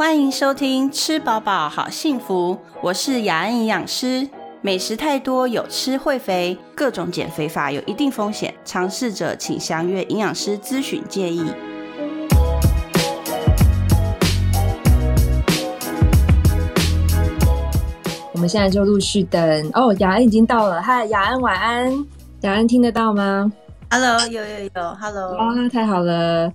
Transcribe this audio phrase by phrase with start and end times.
[0.00, 4.26] 欢迎收听《吃饱饱好幸福》，我是雅安营养师。
[4.62, 11.44] 美食太多有吃会肥，各种减肥法有一定风险，尝试者请详阅营养师咨询建议。
[18.32, 22.06] 我们现在就陆续等哦，雅安已经到了，嗨，雅安晚安，
[22.40, 23.52] 雅安听得到吗
[23.90, 26.50] ？Hello，有有有，Hello，啊，太好了，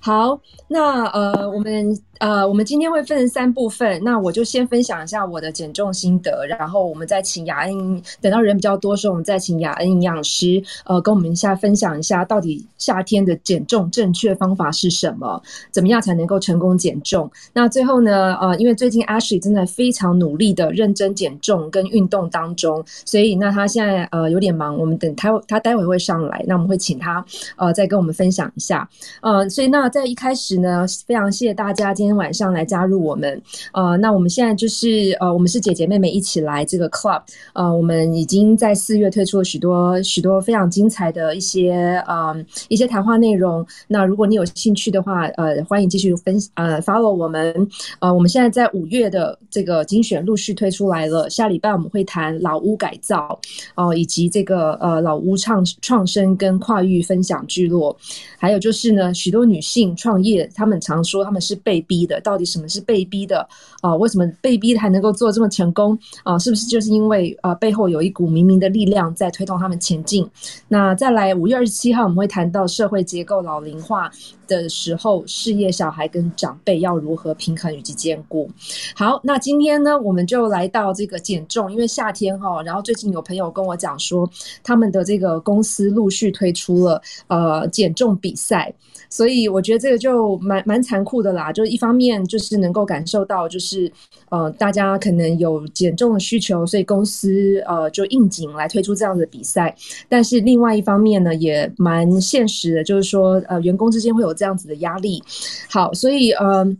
[0.00, 1.96] 好，那呃，我们。
[2.20, 17.30] 呃，我们今天会分成三部分，那我就先分享一下我的减重心得，然后我们再请雅恩，等到人比较多的时候，我们再请雅恩营养师，呃，跟我们一下分享一下，到底夏天的减重正确方法是什么，怎么样才能够成功减重？
[17.54, 27.24] 那最后呢，呃，因为最近 Ashley 正在非常努力的认真减重跟运动当中，所以那他现在呃有点忙，我们等他他待会会上来，那我们会请他
[27.56, 28.86] 呃再跟我们分享一下，
[29.22, 32.09] 呃，所以那在一开始呢，非常谢谢大家今天。
[32.10, 33.40] 天晚上来加入我们，
[33.72, 42.34] 呃，那我们现在就是呃，我们是姐姐妹妹一起来这个 club，呃，我们已经在四月推出了许多许多非常精彩的一些呃
[42.68, 43.64] 一些谈话内容。
[43.86, 47.54] 那如果你有兴趣的话，呃，欢迎继续分呃 follow 我们。
[48.00, 53.38] 呃，我们现在在五月的这个精选陆续推出来了，下礼拜我们会谈老屋改造
[53.76, 57.96] 哦，以及这个呃老屋创创生跟跨域分享聚落，
[58.36, 61.99] 还有就是呢，许多女性创业，她们常说她们是被逼。
[62.06, 63.46] 的到底什么是被逼的
[63.80, 63.94] 啊？
[63.96, 66.38] 为什么被逼的还能够做这么成功啊？
[66.38, 70.28] 是不是就是因为呃背后有一股明明的力量在推动他们前进？
[70.68, 74.10] 那再来五月二十七号我们会谈到社会结构老龄化
[74.46, 78.50] 的时候，事业小孩跟长辈要如何平衡以及兼顾。
[78.94, 84.28] 好，那今天呢我们就来到这个减重，因为夏天哈，然后最近有朋友跟我讲说，
[84.62, 88.72] 他们的这个公司陆续推出了呃减重比赛。
[89.08, 93.90] 所以我觉得这个就蛮蛮残酷的啦，就是一方方面就是能够感受到，就是
[94.28, 99.74] 呃大家可能有减重的需求，所以公司呃就应景来推出这样的比赛。
[100.08, 105.20] 但是另外一方面呢，也蛮现实的，就是说呃员工之间会有这样子的压力。
[105.68, 106.76] 好，所以呃。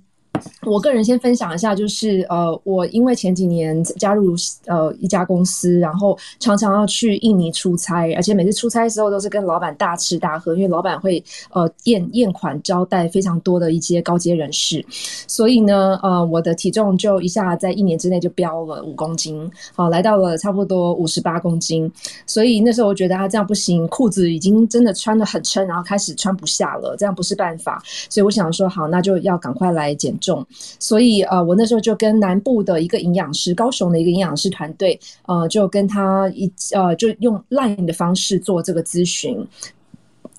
[0.66, 4.34] 我个人先分享一下，就是呃，我因为前几年加入
[4.66, 14.84] 呃一家公司，然后常常要去印尼出差，而且每次出差的时候都是跟老板大吃大喝，因为老板会呃宴宴款招待非常多的一些高阶人士，
[15.26, 21.90] 所以呢，呃，我的体重就一下在一年之内就飙了五公斤，好，来到了差不多五十八公斤，
[22.26, 30.46] 所以那时候我觉得啊这样不行，裤子已经真的穿的很撑，然后开始穿不下了，这样不是办法，所以我想说好，那就要赶快来减重。
[30.78, 39.44] 所以呃，我那时候就跟南部的一个营养师，高雄的一个营养师团队，呃，就跟他一呃，就用 Line 的方式做这个咨询，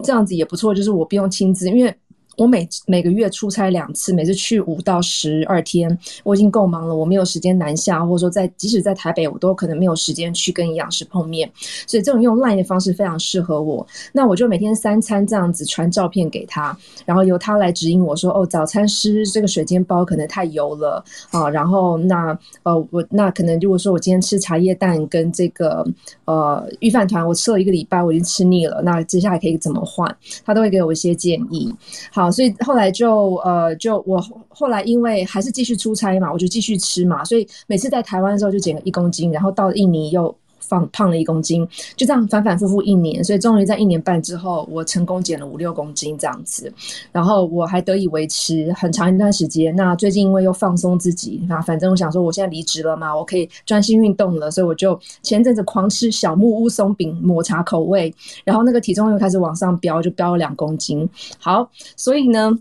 [0.03, 1.93] 这样子也不错，就是我不用亲自，因为。
[2.37, 11.51] 我每每个月出差两次，每次去五到十二天，我已经够忙了，我没有时间南下，或者说在即使在台北，我都可能没有时间去跟营养师碰面，
[11.85, 13.85] 所以这种用 LINE 的方式非常适合我。
[14.13, 16.75] 那我就每天三餐这样子传照片给他，
[17.05, 25.85] 然后由他来指引我说，哦，早餐吃这个水煎包可能太油了啊，然后那呃我那可能如果说我今天吃茶叶蛋跟这个
[26.25, 30.15] 呃御饭团，我吃了一个礼拜，我已经吃腻了，那接下来可以怎么换？
[30.45, 31.71] 他都会给我一些建议。
[32.09, 32.20] 好。
[32.29, 40.35] 所以后来就呃，就我后来因为还是继续出差嘛，我就继续吃嘛，所以每次在台湾的时候就减了一公斤，然后到印尼又。
[40.71, 41.67] 放胖了一公斤，
[41.97, 46.71] 就这样反反复复一年，所以终于在一年半之后，我成功减了五六公斤这样子，
[47.11, 49.75] 然后我还得以维持很长一段时间。
[49.75, 58.13] 那最近因为又放松自己，那反正我想说，我现在离职了嘛，我可以专心运动了，所以我就前阵子狂吃小木屋松饼抹茶口味，
[58.45, 61.09] 然后那个体重又开始往上飙，就飙了两公斤。
[61.37, 62.57] 好，所以呢。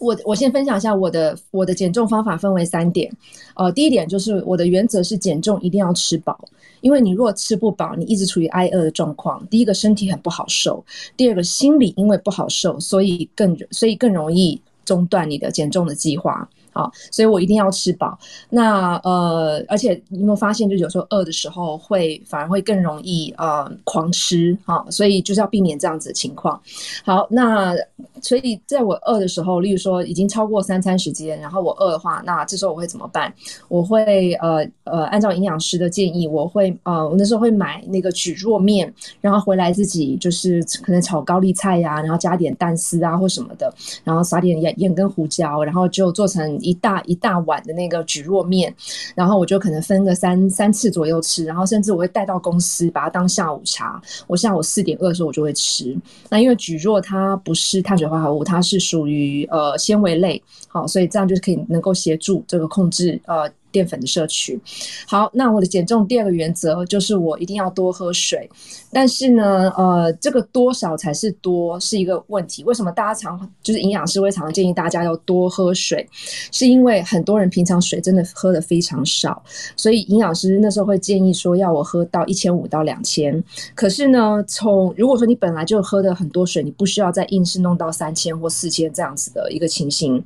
[0.00, 3.10] 我我先分享一下我的我的减重方法分为三点，
[3.54, 6.38] 呃，第一点就是我的原则是减重一定要吃饱，
[6.84, 10.84] 因为你若吃不饱，你一直处于挨饿的状况，第一个身体很不好受，
[11.16, 16.46] 第二个心理因为不好受，所以更所以更容易中断你的减重的计划。
[16.74, 18.18] 啊，所以我一定要吃饱。
[18.50, 26.60] 那呃，而且你有没有发现，就有时候饿的时候会反而会更容易呃狂吃哈，所以就是要避免这样子的情况。
[27.04, 27.74] 好，那
[28.20, 33.32] 所以在我饿的时候，例如说已经超过三餐时间，然后我饿的话，那这时候我会怎么办？
[33.68, 43.72] 我会呃呃按照营养师的建议，我会呃我那时候会买那个蒟蒻面，然后回来自己就是可能炒高丽菜呀，然后加点蛋丝啊或什么的，
[44.02, 48.74] 然后撒点盐盐跟胡椒，然后就做成一大一大碗的那个蒟蒻面，
[49.14, 54.00] 然后我就可能分个三三次左右吃，然后甚至我会带到公司把它当下午茶。
[54.26, 55.96] 我下午四点饿的时候我就会吃。
[56.30, 63.50] 那因为蒟蒻它不是碳水化合物，它是属于呃纤维类，好，所以这样就是可以能够协助这个控制呃。
[63.74, 64.56] 淀粉的摄取，
[65.04, 68.48] 好，那我的减重第二个原则就是我一定要多喝水，
[68.92, 72.62] 但是呢，呃，这个多少才是多是一个问题。
[72.62, 76.08] 为什么大家常就是营养师会常建议大家要多喝水？
[76.52, 79.42] 是因为很多人平常水真的喝的非常少，
[79.74, 83.42] 所以营养师那时候会建议说要我喝到一千五到两千。
[83.74, 90.22] 可是呢，从如果说你本来就喝的很多水，你不需要再硬是弄到三千或四千这样子的一个情形。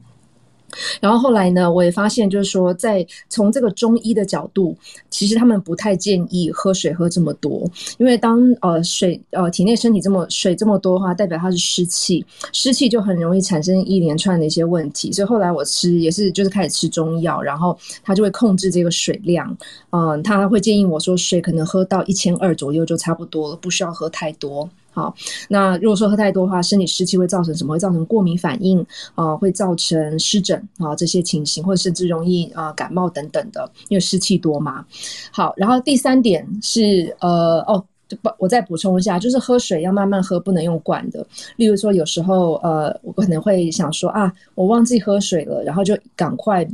[1.01, 4.77] 然后后来呢，我也发现，就是说，在从这个中医的角度，
[5.11, 7.69] 其实他们不太建议喝水喝这么多，
[7.99, 15.11] 因为当呃水呃体内身体这么水这么多的话，代表它是湿气，湿气就很容易产生一连串的一些问题。
[15.11, 19.57] 所以后来我吃也是就是开始吃中药，然后他就会控制这个水量，
[19.91, 24.69] 嗯，他会建议我说水可能喝到一千二左右就差不多了，不需要喝太多。
[24.99, 25.15] 好，
[25.49, 27.75] 那如果说喝太多的话，身体湿气会造成什么？
[27.75, 28.85] 会造成过敏反应
[29.15, 34.85] 啊，会造成湿疹啊这些情形，或者甚至容易啊感冒等等的，因为湿气多嘛。
[35.31, 37.85] 好，然后第三点是呃哦，
[38.39, 41.25] 我再补充一下，就是喝水要慢慢喝，不能用灌的。
[41.55, 46.67] 例如说，有时候呃，我可能会想说啊，我忘记喝水了，然后就赶快。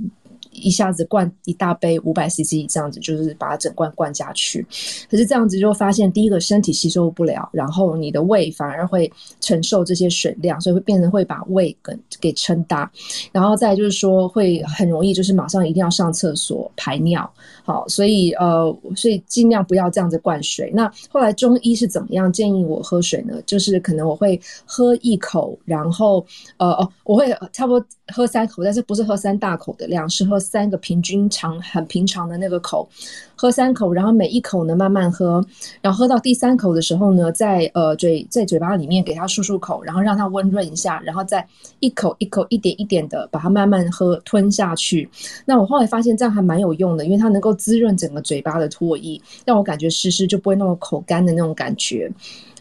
[0.64, 4.66] 一下子灌一大杯五百 CC 这样子，就是把它整罐灌下去。
[5.10, 12.90] 可是这样子就发现，第一个身体吸收不了，然后你的胃反而会承受这些水量，所以会变成会把胃给给撑大。
[13.30, 17.28] 然后再就是说，会很容易就是马上一定要上厕所排尿。
[17.64, 20.70] 好，所以呃，所以尽量不要这样子灌水。
[20.74, 23.34] 那后来中医是怎么样建议我喝水呢？
[23.44, 26.24] 就是可能我会喝一口，然后
[26.58, 30.38] 呃哦，我会差不多喝三口，但是不是喝三大口的量，是喝。
[30.54, 32.88] 三个平均长很平常的那个口，
[33.34, 35.44] 喝三口，然后每一口呢慢慢喝，
[35.80, 41.44] 然后喝到第三口的时候呢，在呃嘴在嘴巴里面给它漱漱口，然后让它温润一下，然后再
[41.80, 45.10] 一口一口一点一点的把它慢慢喝吞下去。
[45.44, 52.08] 那我后来发现这样还蛮有用的，因为它能够滋润整个嘴巴的唾液，让我感觉湿湿就不会那么口干的那种感觉。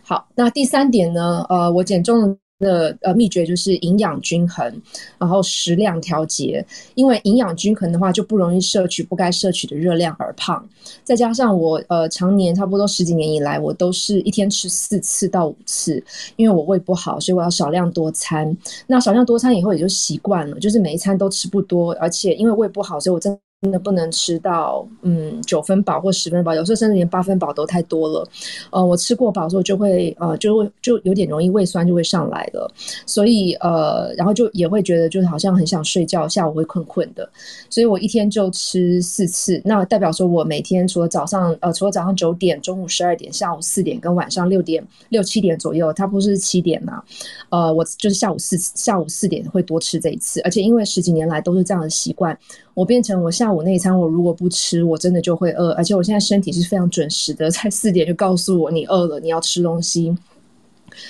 [0.02, 2.36] 好，那第三点呢，呃，我减重。
[2.64, 4.82] 的呃秘诀就是营养均衡，
[5.18, 6.66] 然后食量调节。
[6.96, 10.68] 因为营养均衡的话，就不容易摄取不该摄取的热量而胖。
[11.04, 16.04] 再加上我呃常年差不多十几年以来，我都是一天吃四次到五次，
[16.38, 18.56] 因为我胃不好，所以我要少量多餐。
[18.88, 23.38] 那少量多餐以后也就习惯了，就是每一餐都吃不多，而且因为胃不好，所以我真。
[23.64, 28.28] 真的不能吃到嗯九分饱或十分饱，有时候甚至连八分饱都太多了。
[28.72, 32.70] 呃，我吃过饱之后就会呃就会就有点容易胃酸就会上来了，
[33.06, 37.28] 所以呃然后就也会觉得就是好像很想睡觉，下午会困困的。
[37.70, 47.02] 所以我一天就吃四次，那代表说我每天除了早上呃除了早上九点、中午十二点、下午四点跟晚上六点六七点左右，它不是七点嘛？
[47.48, 52.38] 呃，我就是下午四下午四点会多吃这一次，而且因为十几年来都是这样的习惯。
[52.74, 55.72] 我变成我下午那一餐，我如果不吃，我真的就会饿。
[55.74, 60.16] 而且我现在身体是非常准时的， 在四点就告诉我你饿了，你要吃东西。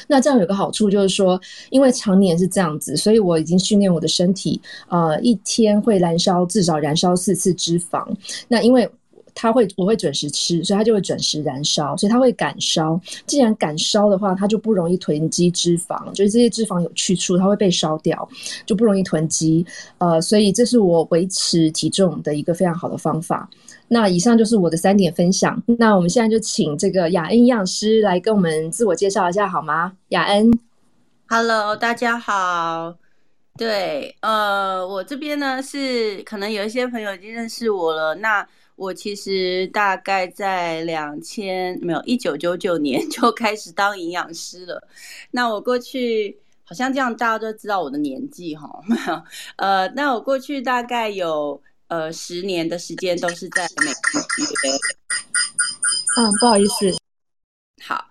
[0.07, 1.39] 那这样有个好处就是说，
[1.69, 8.07] 因为常年是这样子，所以我已经训练我的身体，呃，一天会燃烧至少燃烧四次脂肪。
[8.47, 8.89] 那因为
[9.35, 12.99] 它会，我会准时吃，所以它就会准时燃烧，所以它会感烧。
[13.25, 18.27] 既然感烧的话，它就不容易囤积脂肪，就是这些脂肪有去处，它会被烧掉，
[18.65, 19.65] 就不容易囤积。
[19.97, 23.49] 呃，所以这是我维持体重的一个非常好的方法。
[23.87, 25.61] 那以上就是我的三点分享。
[25.77, 29.93] 那我们现在就请这个雅恩营养师来跟我们自我介绍一下好吗？
[30.09, 30.49] 雅恩
[31.27, 32.95] ，Hello，大家好。
[33.55, 38.15] 对，呃，我这边呢是可能有一些朋友已经认识我了。
[38.15, 38.43] 那
[38.75, 44.87] 我其实大概在两千没有一九九九年 就开始当营养师了。
[45.31, 48.67] 那我过去好像这样大家都知道我的年纪哈。
[49.57, 54.21] 呃，那我过去大概有呃十年的时间都是在美国。
[56.17, 56.91] 嗯，不好意思。
[57.83, 58.05] 好。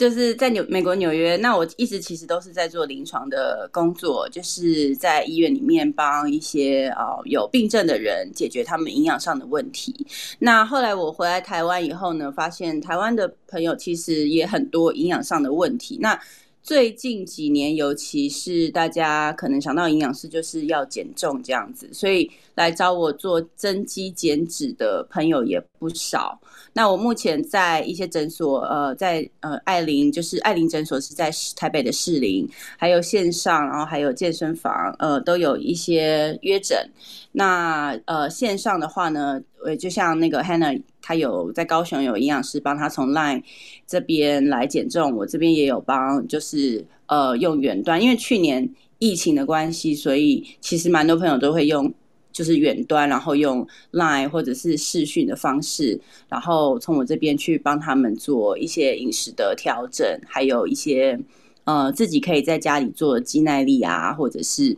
[0.00, 9.94] 就是在纽美国纽约，那我一直其实都是在做临床的工作，就是在医院里面帮一些啊有病症的人解决他们营养上的问题。
[10.38, 15.98] 那后来我回来台湾以后呢，发现台湾的朋友其实也很多营养上的问题。
[16.00, 16.18] 那
[16.62, 26.38] 最近几年，尤其是大家可能想到营养师就是要减重这样子，所以来找我做增肌减脂的朋友也不少。
[26.72, 36.88] 那我目前在一些诊所，呃，在呃艾琳，就是艾琳诊所是在台北的士林，还有线上，然后还有健身房，呃，都有一些约诊。
[37.32, 40.80] 那呃线上的话呢，呃，就像那个 Hannah。
[41.02, 43.42] 他有在高雄有营养师帮他从 Line
[43.90, 48.70] 这边来减重，我这边也有帮，就是呃用远端，因为去年
[49.00, 51.92] 疫情的关系，所以其实蛮多朋友都会用
[52.30, 61.18] 就是远端，然后用 Line 或者是视讯的方式，然后从我这边去帮他们做一些饮食的调整，还有一些
[61.64, 64.76] 呃自己可以在家里做肌耐力啊，或者是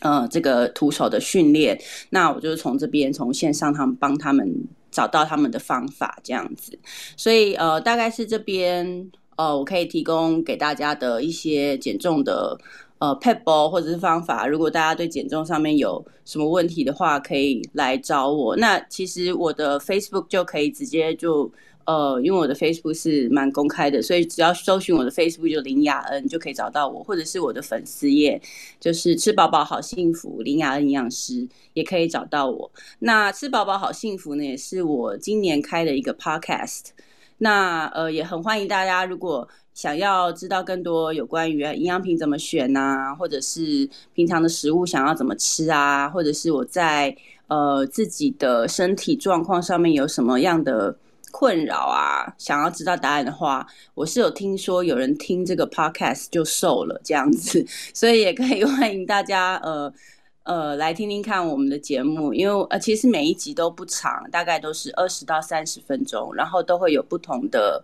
[0.00, 4.68] 呃这个徒手的训练，那我就从这边从线上他们帮他们。
[4.90, 6.78] 找到他们的方法这样子，
[7.16, 12.58] 所以呃，大概是这边呃，我可以提供给大家的一些减重的
[12.98, 14.46] 呃 p e b l 或者是方法。
[14.46, 18.56] 如果大家对减重上面有什么问题的话，可以来找我。
[18.56, 21.50] 那其实我的 Facebook 就可以直接就。
[21.90, 28.40] 呃，因为我的 Facebook 是蛮公开的，所以只要搜寻我的 Facebook 就林雅恩就可以找到我，或者是我的粉丝页，
[28.78, 32.70] 就是吃饱饱好幸福林雅恩营养师也可以找到我。
[33.00, 36.90] 那吃饱饱好幸福呢，也是我今年开的一个 Podcast。
[37.38, 47.16] 那呃，也很欢迎大家，如果想要知道更多有关于营养品怎么选呐，或者是平常的食物想要怎么吃啊，或者是我在
[47.48, 50.94] 呃自己的身体状况上面有什么样的。
[51.30, 59.92] 困扰啊，想要知道答案的话，我是有听说有人听这个 podcast 就瘦了这样子， 所以也可以欢迎大家呃
[60.44, 67.82] 呃来听听看我们的节目，因为呃其实每一集都不长，大概都是二十到三十分钟，然后都会有不同的。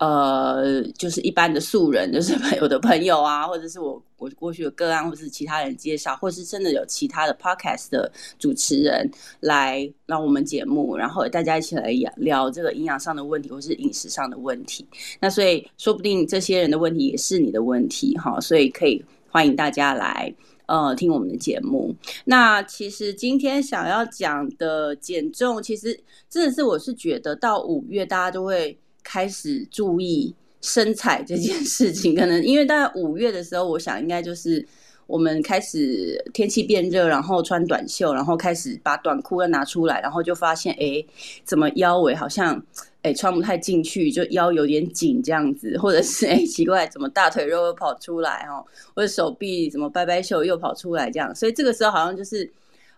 [0.00, 9.06] 呃，就是一般的素人，就是朋友的朋友啊，或者是我我过去的个案，或者是其他人介绍，或是真的有其他的 podcast 的主持人
[9.40, 14.86] 来让我们节目，然后大家一起来聊这个营养上的问题，或是饮食上的问题。
[15.20, 21.94] 那所以说不定这些人的问题也是你的问题哈，所以可以欢迎大家来呃听我们的节目。
[22.24, 28.78] 那其实今天想要讲的减重，其实真的是我是觉得到五月大家都会。
[29.02, 34.66] 开始注意身材这件事情，可能因为大概五月的时候，我想应该就是
[35.06, 41.04] 我们开始天气变热，然后穿短袖，然后开始把短裤要拿出来，然后就发现哎，
[41.44, 42.62] 怎么腰围好像
[43.02, 48.64] 哎穿不太进去，就腰有点紧这样子，或者是哎奇怪，怎么大腿肉又跑出来哦，
[48.94, 52.50] 或者手臂怎么掰掰袖又跑出来这样，所以这个时候好像就是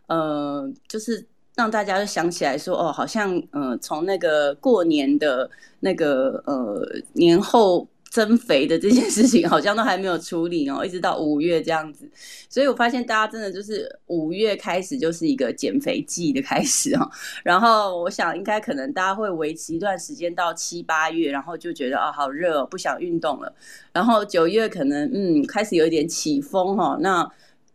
[0.06, 1.24] 呃，就是。
[1.54, 6.82] 让大家就想起来说，哦，好像，呃，从那个过年的那个呃
[7.12, 12.08] 年后增肥的这件事情，好像都还没有处理哦，一直到五月这样子，
[12.48, 17.10] 所以我发现大家真的就是五月开始就是一个减肥季的开始哦，
[17.44, 23.54] 然后我想应该可能大家会维持一段时间到七八月，然后就觉得啊好热，不想运动了，
[23.92, 27.30] 然后九月可能嗯开始有一点起风哈，那。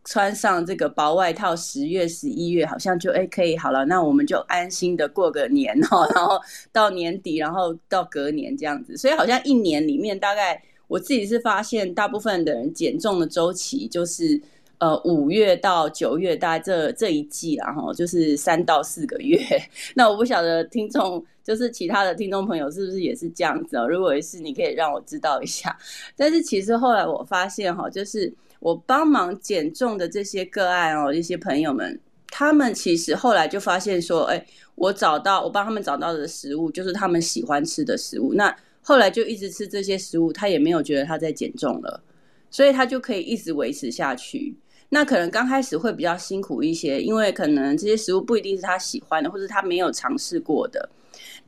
[0.09, 6.39] 穿上这个薄外套，十月、十一月好像就哎可以好了，那我们就安心的过个年哈， 然后
[6.71, 14.41] 到年底，然后到隔年这样子，所以好像一年里面大概我自己是发现，大部分的人减重的周期就是
[14.77, 19.37] 呃五月到九月，大概这这一季然后就是三到四个月。
[19.93, 23.85] 那我不晓得听众就是其他的听众朋友是不是也是这样子啊？
[23.85, 25.77] 如果是，你可以让我知道一下。
[26.15, 28.33] 但是其实后来我发现哈，就是。
[28.67, 31.97] 我帮忙减重的这些个案哦，一些朋友们，
[32.29, 34.45] 他们其实后来就发现说，哎，
[34.75, 38.33] 我找到我帮他们找到的食物，就是他们喜欢吃的食物。
[38.33, 42.03] 那后来就一直吃这些食物，他也没有觉得他在减重了，
[42.51, 44.53] 所以他就可以一直维持下去。
[44.89, 50.89] 那可能刚开始会比较辛苦一些，因为可能这些食物不一定是他喜欢的，或者他没有尝试过的。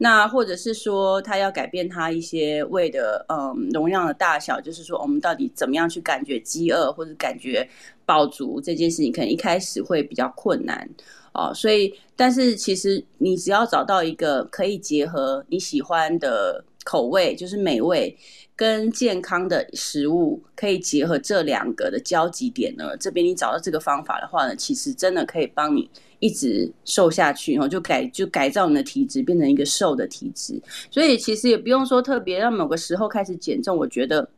[0.01, 7.67] 那或者是说，他要改变他一些胃的嗯容量的大小，就是说，我们到底怎么样去感觉饥饿或者感觉
[8.05, 10.89] 饱足这件事情，可能一开始会比较困难
[11.33, 11.53] 哦。
[11.53, 18.17] 所以，但是其实你只要找到一个可以结合你喜欢的口味，就是美味
[18.55, 25.89] 跟健康的食物可以结合这两个的交集点呢，这边你找到这个方法的话呢，其实真的可以帮你。
[26.19, 30.61] 一直瘦下去，然后就改就改造你的体质，变成一个瘦的体质。
[30.91, 33.75] 所以其实也不用说特别让某个时候开始减重。
[33.75, 34.29] 我觉得，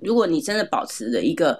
[0.00, 1.58] 如果你真的保持着一个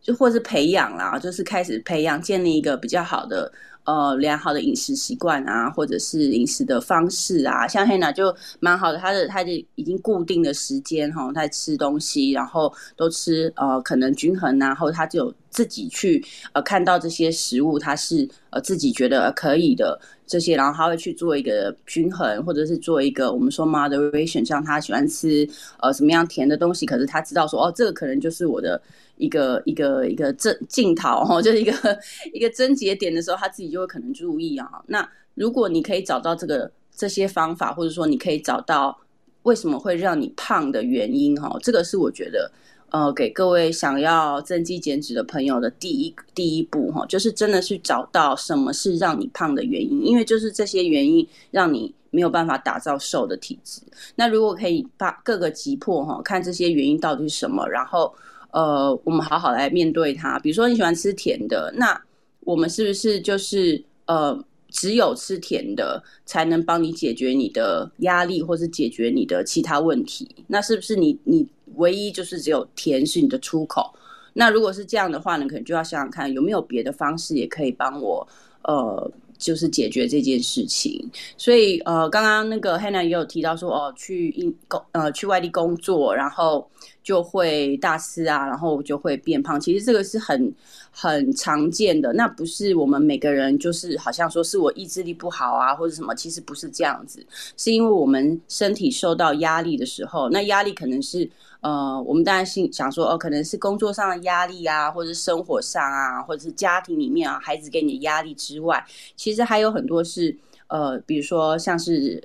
[0.00, 3.52] 就或是培养啦，就是开始培养建立一个比较好的。
[3.84, 25.48] 呃，良好的饮食习惯啊，或者是饮食的方式啊，像 Hanna 就蛮好的，他的他就已经固定的时间哈，在吃东西，然后都吃呃可能均衡啊，然后他就自己去呃看到这些食物，他是呃自己觉得可以的这些，然后他会去做一个均衡，或者是做一个我们说 moderation，像他喜欢吃
[25.80, 28.80] 呃什么样甜的东西，可是他知道说哦，这个可能就是我的。
[29.20, 31.72] 一个一个一个症镜头哈，就是一个
[32.32, 34.70] 一个症结点的时候，他自己就会可能注意啊。
[34.86, 38.96] 那如果你可以找到这个这些方法，或者说你可以找到
[39.42, 42.48] 为什么会让你胖的原因哈，这个是我觉得
[42.90, 53.80] 呃给各位想要增肌减脂的朋友的第一第一步哈，就是真的去找到什么是让你胖的原因，因为就是这些原因让你没有办法打造瘦的体质。
[54.16, 58.14] 那如果可以把各个击破哈，看这些原因到底是什么，然后。
[58.50, 60.38] 呃，我们好好来面对它。
[60.38, 62.00] 比如说你喜欢吃甜的，那
[62.40, 70.28] 我们是不是就是呃，只有吃甜的才能帮你解决你的压力，或是解决你的其他问题？
[70.46, 73.94] 那是不是你你唯一就是只有甜是你的出口？
[74.34, 78.26] 那如果是这样的话呢，可能就要想想看有没有别的方式也可以帮我
[78.62, 79.10] 呃。
[79.38, 86.68] 就是解决这件事情，所以呃，刚刚那个 Hannah 也有提到说，哦，去工呃去外地工作，然后
[87.02, 89.60] 就会大吃啊，然后就会变胖。
[89.60, 90.52] 其实这个是很
[90.90, 97.24] 很常见的，那不是我们每个人就是好像说是我意志力不好啊，或者什么，其实不是这样子，
[97.56, 101.30] 是因为我们身体受到压力的时候，那压力可能是。
[101.60, 108.84] 呃，我们当然心想说，哦，可能是工作上的压力啊，或者是生活上啊，或者是家庭里面啊，孩子给你的压力之外，
[109.16, 110.36] 其实还有很多是，
[110.68, 112.22] 呃，比如说像是。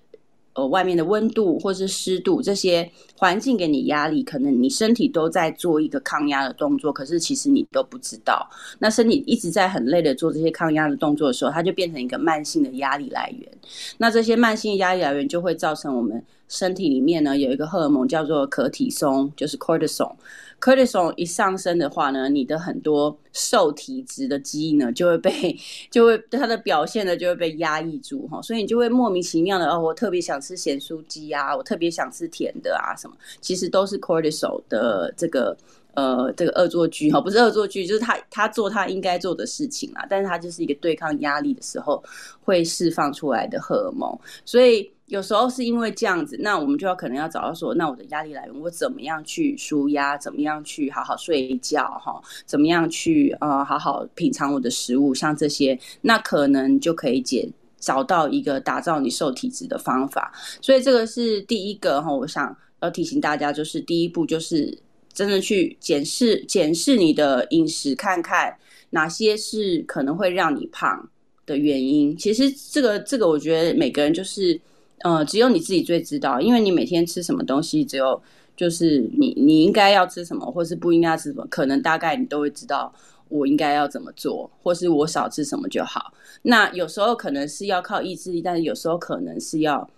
[0.53, 8.47] 呃，外面的温度或是湿度这些环境给你压力，可能你身体都在做一个抗压的动作，可是其实你都不知道。
[8.77, 13.49] 那身体一直在很累的做这些抗压的动作的时候，它就变成一个慢性的压力来源。
[13.97, 20.13] 那这些慢性压力来源就会造成我们身体里面呢有一个荷尔蒙叫做可体松，就是 cortisol。
[20.63, 25.59] Cortisol 一上升的话呢，你的很多受体质的基因呢就会被
[25.91, 35.57] 就会它的表现呢就会被压抑住哈，所以你就会莫名其妙的哦，我特别想吃咸酥鸡啊，我特别想吃甜的啊什么，其实都是 cortisol 的这个
[35.95, 42.01] 呃这个恶作剧哈，不是恶作剧，就是他他做他应该做的事情啊，但是他就是一个对抗压力的时候
[42.41, 44.89] 会释放出来的荷尔蒙，所以。
[45.07, 60.31] 有时候是因为这样子，那我们就要可能要找到说，那我的压力来源，我怎么样去舒压，怎么样去好好睡一觉，哈，怎么样去呃好好品尝我的食物，像这些，那可能就可以解找到一个打造你瘦体质的方法。
[60.61, 64.75] 所以这个是第一个哈，我想要提醒大家，就是第一步就是
[65.11, 68.55] 真的去检视检视你的饮食，看看
[68.91, 71.09] 哪些是可能会让你胖
[71.45, 72.15] 的原因。
[72.17, 74.59] 其实这个这个，我觉得每个人就是。
[75.03, 78.21] 呃，只有你自己最知道，因为你每天吃什么东西，只有
[78.55, 82.93] 就是你你应该要吃什么，或是不应该吃什么，可能大概你都会知道
[83.27, 86.13] 我应该要怎么做，或是我少吃什么就好。
[86.43, 89.89] 那有时候可能是要靠意志力，但是有时候可能是要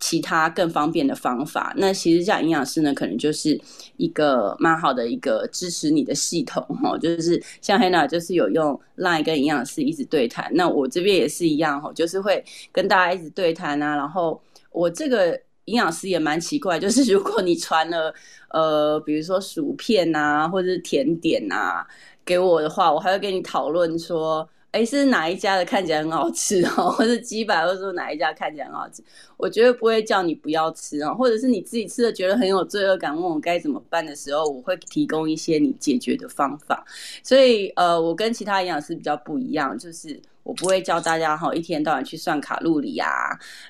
[0.00, 1.74] 其他更方便的方法。
[1.76, 3.60] 那其实像营养师呢，可能就是
[3.98, 14.40] 一个蛮好的一个支持你的系统哈，就是像 Hannah 就是有用 Line 跟营养师一直对谈，那我这边也是一样哈，就是会跟大家一直对谈啊，然后。
[14.74, 18.12] 我这个营养师也蛮奇怪，就是如果你传了
[18.50, 21.86] 呃，比如说薯片呐，或者是甜点呐
[22.24, 24.46] 给我的话，我还会跟你讨论说。
[24.74, 29.04] 哎，是哪一家的看起来很好吃哦， 或者鸡百，或者说哪一家看起来很好吃？
[29.36, 36.84] 我绝对不会叫你不要吃哦，或者是你自己吃了觉得很有罪恶感，问我该怎么办的时候，我会提供一些你解决的方法。
[37.22, 43.08] 所以，呃，我跟其他营养师比较不一样，就是我不会教大家哈一天到晚去算卡路里啊，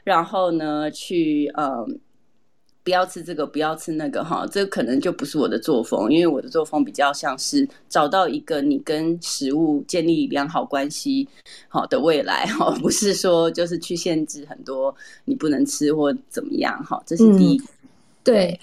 [0.04, 1.86] 然后呢，去呃。
[2.84, 11.26] 不要吃这个，不要吃那个，哈，这可能就不是我的作风，因为我的作风比较像是找到一个你跟食物建立良好关系
[11.66, 17.62] 好的未来，哈，不是说就是去限制很多你不能吃或怎么样，哈，这是第一，
[18.22, 18.60] 对。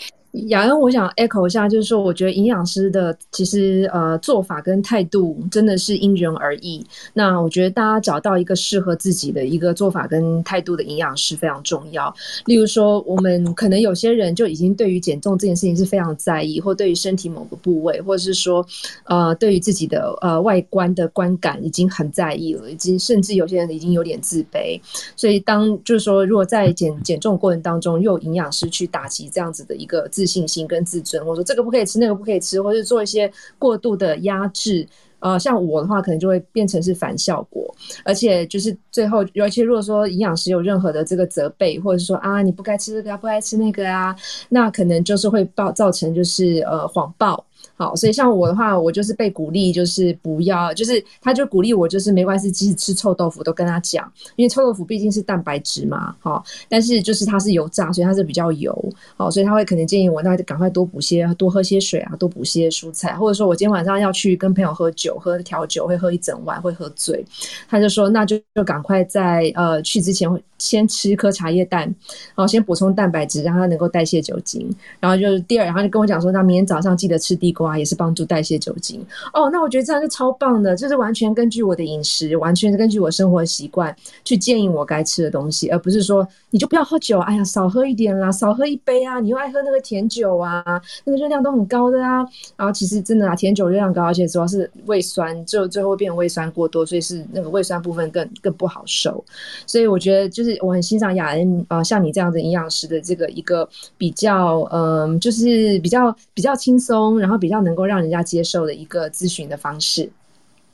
[0.47, 6.85] 雅恩，我想 echo 一下，就是说，我觉得营养师的其实呃做法跟态度真的是因人而异。
[7.13, 12.13] 那我觉得大家找到一个适合自己的一个做法跟态度的营养师非常重要。
[12.45, 18.65] 例如说，我们可能有些人就已经对于减重这件事情是非常在意，或对于身体某个部位，或者是说
[19.03, 24.79] 呃对于自己的呃外观的观感已经很在意了，已经甚至有些人已经有点自卑。
[25.17, 34.87] 所以当就是说，如果在减减重过程当中，又有营养师去打击这样子的一个自自信心跟自尊，我说这个不可以吃，那个不可以吃，或是做一些过度的压制。
[35.17, 44.15] 呃，像我的话，可能就会变成是反效果，而且就是最后，尤其如果说营养师有任何的这个责备，或者是说啊，你不该吃这个，不该吃那个啊，
[44.49, 47.43] 那可能就是会造造成就是呃谎报。
[47.81, 58.71] 好，所以像我的话，我就是被鼓励，就是不要，就是他就鼓励我，就是没关系，即使吃臭豆腐都跟他讲，因为臭豆腐毕竟是蛋白质嘛，好，但是就是它是油炸，所以它是比较油，
[59.17, 67.25] 好，所以他会可能建议我，那就赶快多补些，多喝些水啊，多补些蔬菜，或者说我今天晚上要去跟朋友喝酒，喝调酒会喝一整晚，会喝醉，
[67.67, 74.69] 他就说那就就赶快在呃去之前会先吃一颗茶叶蛋，然后先补充蛋白质，让它能够代谢酒精，
[74.99, 77.71] 然后就是第二，然后就跟我讲说，那明天早上记得吃地瓜。
[77.81, 79.03] 也是帮助代谢酒精。
[79.33, 90.63] 哦，那我觉得这样就超棒的，就是完全根据我的饮食，完全是根据我生活习惯去建议我该吃的东西，而不是说你就不要喝酒，哎呀少喝一点啦，少喝一杯啊，你又爱喝那个甜酒啊，
[91.05, 92.17] 那个热量都很高的啊，
[92.55, 99.23] 然后其实真的啊，甜酒热量高，而且主要是胃酸，就最后变成胃酸过多，所以是那个胃酸部分更更不好受，
[99.65, 107.61] 所以我觉得就是我很欣赏雅恩啊，像你这样的营养师的这个一个比较，嗯，就是比较比较轻松，然后比较。
[107.61, 110.09] 能够让人家接受的一个咨询的方式，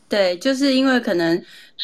[0.07, 1.43] 对，就是因为可能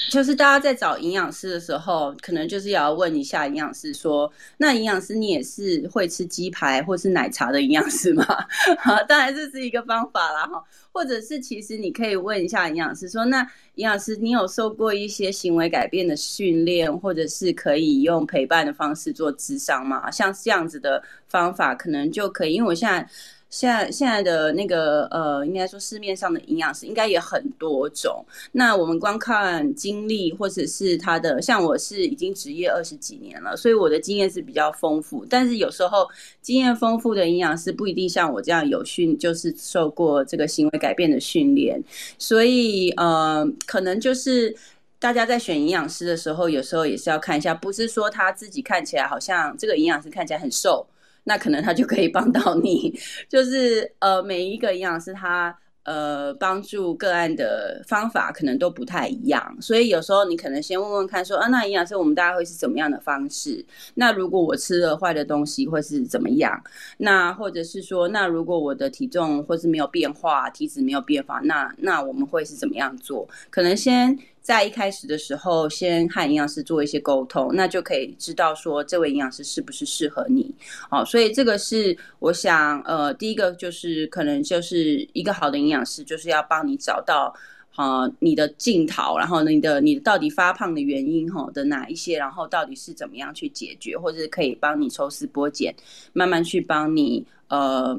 [0.09, 8.25] 就是大家在找营养师的时候，可能就是要问一下营养师说，那营养师你也是会吃鸡排或是奶茶的营养师吗？
[8.81, 13.41] 好，当然这是一个方法啦，哈，或者是其实你可以问一下营养师说，那
[13.75, 20.09] 营养师你有受过一些行为改变的训练，或者是可以用陪伴的方式做智商吗？
[20.09, 23.07] 像这样子的方法，可能就可以，因为我现在。
[23.53, 28.25] 现在现在的那个呃，应该说市面上的营养师应该也很多种。
[28.53, 35.23] 那我们光看经历或者是他的，像我是已经职业二十几年了，所以我的经验是比较丰富。
[35.29, 36.09] 但是有时候
[36.41, 41.79] 经验丰富的营养师不一定像我这样有训，就是受过这个行为改变的训练。
[42.17, 44.55] 所以呃，可能就是
[44.97, 50.87] 大家在选营养师的时候，有时候也是要看一下，不是说他自己看起来好像这个营养师看起来很瘦。
[51.25, 52.97] 那可能他就可以帮到你，
[53.29, 63.65] 就是呃，每一个营养师他呃帮助个案的方法可能都不太一样，所以有时候你可能先问问看，说啊，那营养师我们大概会是怎么样的方式？
[63.95, 66.61] 那如果我吃了坏的东西会是怎么样？
[66.97, 73.27] 那或者是说，那如果我的体重或是没有变化，体脂没有变化，那那我们会是怎么样做？
[73.49, 74.17] 可能先。
[74.43, 80.53] 在一开始的时候，先和营养师做一些沟通，那就可以知道说这位营养师是不是适合你。
[80.89, 87.33] 好，所以这个是我想，呃，第一个就是可能就是一个好的营养师，就是要帮你找到
[87.75, 95.73] 啊你的镜头，然后你的你到底发胖的原因哈的哪一些，然后到底是怎么样去解决，或者可以帮你抽丝剥茧，
[96.11, 97.97] 慢慢去帮你呃。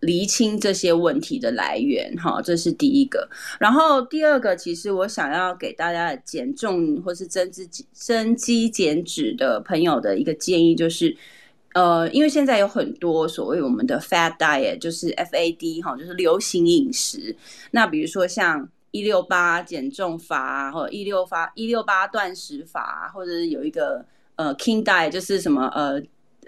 [0.00, 3.28] 厘清这些问题的来源，哈，这是第一个。
[3.58, 11.14] 然后第二个，其实我想要给大家减重或是增肌、增肌减脂的朋友的一个建议，就是，
[11.74, 17.36] 呃，因为现在有很多所谓我们的 fat diet，就是 F A D 哈，就是流行饮食。
[17.72, 26.02] 那比如说像一六八减重法，或一六八一六八断食法，或者是有一个呃 King diet，就是什么呃。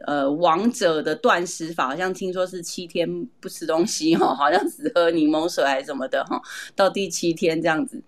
[0.07, 6.41] 呃，王者的断食法好像听说是七天不吃东西 哦，好像只喝柠檬水还是什么的哈，
[6.77, 8.03] 到第七天这样子。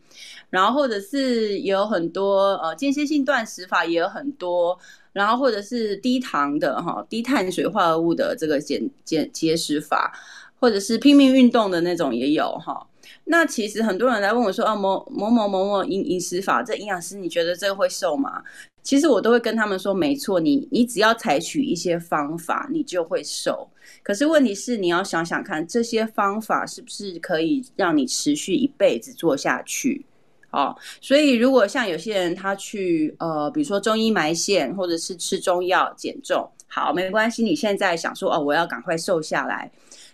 [0.50, 4.76] 然后或者是有很多呃间歇性断食法也有很多，
[5.12, 10.12] 然后或者是低糖的哈，低碳水化合物的这个减减节食法，
[10.60, 12.86] 或者是拼命运动的那种也有哈。
[13.24, 18.42] 那其实很多人来问我说，啊，某某某某某饮饮食法，这营养师你觉得这个会瘦吗？
[18.82, 23.68] 其实我都会跟他们说，没错，你你只要采取一些方法，你就会瘦。
[24.02, 30.06] 可是问题是，你要想想看，这些方法是不是可以让你持续一辈子做下去？
[30.50, 37.44] 哦，所以如果像有些人他去呃，比如说中医埋线，或者是吃中药减重，好，没关系。
[37.44, 39.70] 你现在想说哦，我要赶快瘦下来，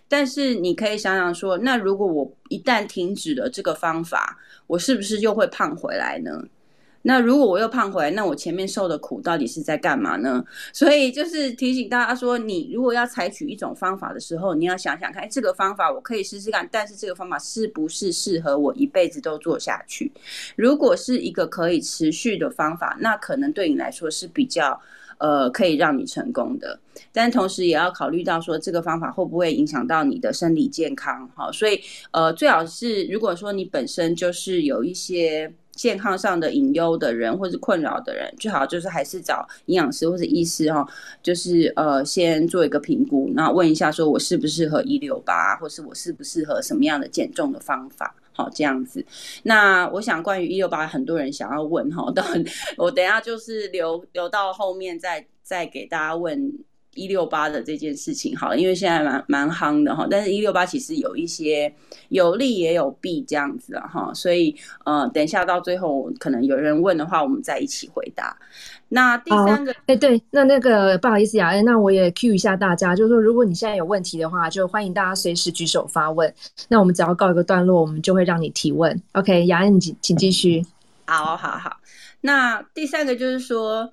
[0.09, 6.43] 但是你可以想想说，那如果我一旦停止了这个方法，我是不是又会胖回来呢？
[7.03, 10.43] 那如果我又胖回来，那我前面受的苦到底是在干嘛呢？
[10.73, 20.11] 所以就是提醒大家说，你如果要采取一种方法的时候，你要想想看，这个方法我可以试试看，但是这个方法是不是适合我一辈子都做下去？
[20.57, 24.81] 如果是一个可以持续的方法，那可能对你来说是比较
[25.17, 26.79] 呃可以让你成功的，
[27.11, 31.29] 但同时也要考虑到说这个方法会不会影响到你的生理健康？
[31.35, 31.79] 好，所以
[32.11, 35.53] 呃最好是如果说你本身就是有一些。
[35.77, 40.83] 健康上的隐忧的人或者困扰的人，最好就是还是找营养师或者医师哈，
[41.21, 49.03] 就是呃先做一个评估，然后问一下说我适不适合一六八，或是我适不适合什么样的减重的方法，好这样子。
[49.43, 52.23] 那我想关于一六八，很多人想要问哈，等
[52.77, 56.53] 我等下就是留留到后面再再给大家问。
[56.97, 61.71] 一六八的这件事情好了，因为现在蛮蛮夯的哈，但是一六八其实有一些
[62.09, 68.35] 有利也有弊这样子啊哈，所以呃，等一下到最后可能有人问的话，我们再一起回答。
[68.89, 76.33] 那第三个，哎对，那那个不好意思雅恩，那我也 Q 一下大家，就是说如果你现在有问题的话，就欢迎大家随时举手发问。
[76.67, 78.99] 那我们只要告一个段落，我们就会让你提问。
[79.11, 80.65] OK，雅恩，请请继续。
[81.05, 81.77] 好好好，
[82.21, 83.91] 那第三个就是说。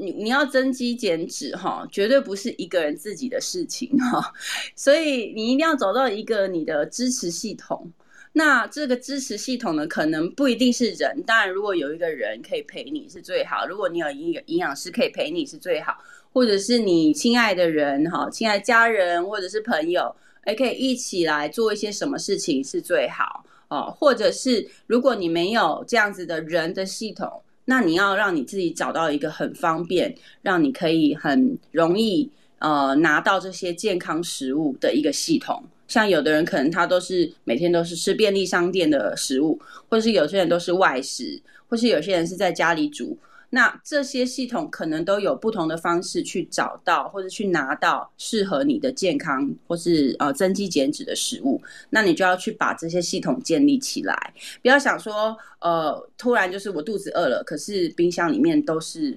[0.00, 4.32] 你你要增肌减脂哈，绝对不是一个人自己的事情哈，
[4.74, 7.92] 所以你一定要找到一个你的支持系统。
[8.32, 13.66] 那这个支持系统呢，可能不一定是人，当然如果有一个人可以陪你是最好。
[13.66, 15.98] 如果你有营营养师可以陪你是最好，
[16.32, 23.94] 或者是你亲爱的人哈，亲爱家人或者是朋友，也可以一起来做一些什么事情是最好哦。
[23.94, 27.42] 或者是如果你没有这样子的人的系统。
[27.64, 35.62] 那你要让你自己找到一个很方便，让你可以很容易呃拿到这些健康食物的一个系统。
[35.86, 43.16] 像有的人可能他都是每天都是吃便利商店的食物，或者是有些人都是外食，或是有些人是在家里煮。
[43.50, 51.60] 那这些系统可能都有不同的方式去找到或者去拿到适合你的健康或是呃增肌减脂的食物，
[51.90, 54.32] 那你就要去把这些系统建立起来。
[54.62, 59.16] 不要想说呃突然就是我肚子饿了，可是冰箱里面都是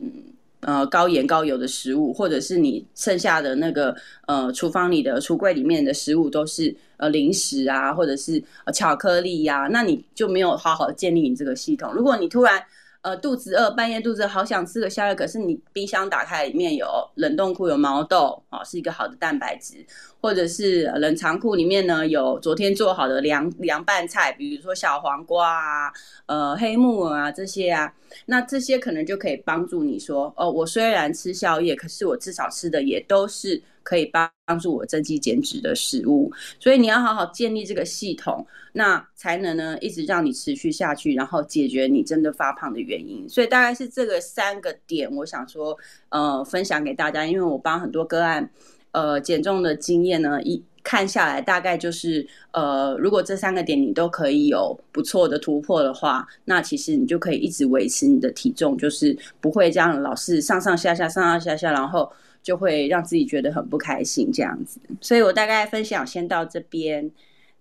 [0.62, 11.94] 呃高盐高油的食物，或者是你剩下的那个呃厨房里的橱柜里面的食物都是呃零食啊，或者是呃巧克力呀，那你就没有好好建立你这个系统。
[11.94, 12.64] 如果你突然
[13.04, 19.86] 呃，肚子饿，半夜肚子好想吃个宵夜，可是你冰箱打开里面有冷冻库有毛豆，哦，是一个好的蛋白质，
[20.22, 25.92] 或者是冷藏库里面呢有昨天做好的凉凉拌菜，比如说小黄瓜啊，
[26.28, 27.94] 呃，黑木耳啊这些啊，
[28.28, 33.62] 那这些可能就可以帮助你说，哦，我虽然吃宵夜，可是我至少吃的也都是。
[33.84, 43.28] 可以帮帮助我增肌减脂的食物，所以你要好好建立这个系统，那才能呢一直让你持续下去，然后解决你真的发胖的原因。
[43.30, 45.78] 所以大概是这个三个点，我想说，
[46.10, 48.50] 呃，分享给大家，因为我帮很多个案，
[48.92, 62.12] 呃，减重的经验呢，一看下来，大概就是，呃，如果这三个点你都可以有不错的突破的话，那其实你就可以一直维持你的体重，就是不会这样老是上上下下、上上下下，然后。
[62.44, 64.80] 就会让自己觉得很不开心，这样子。
[65.02, 67.10] 所以我大概分享先到这边，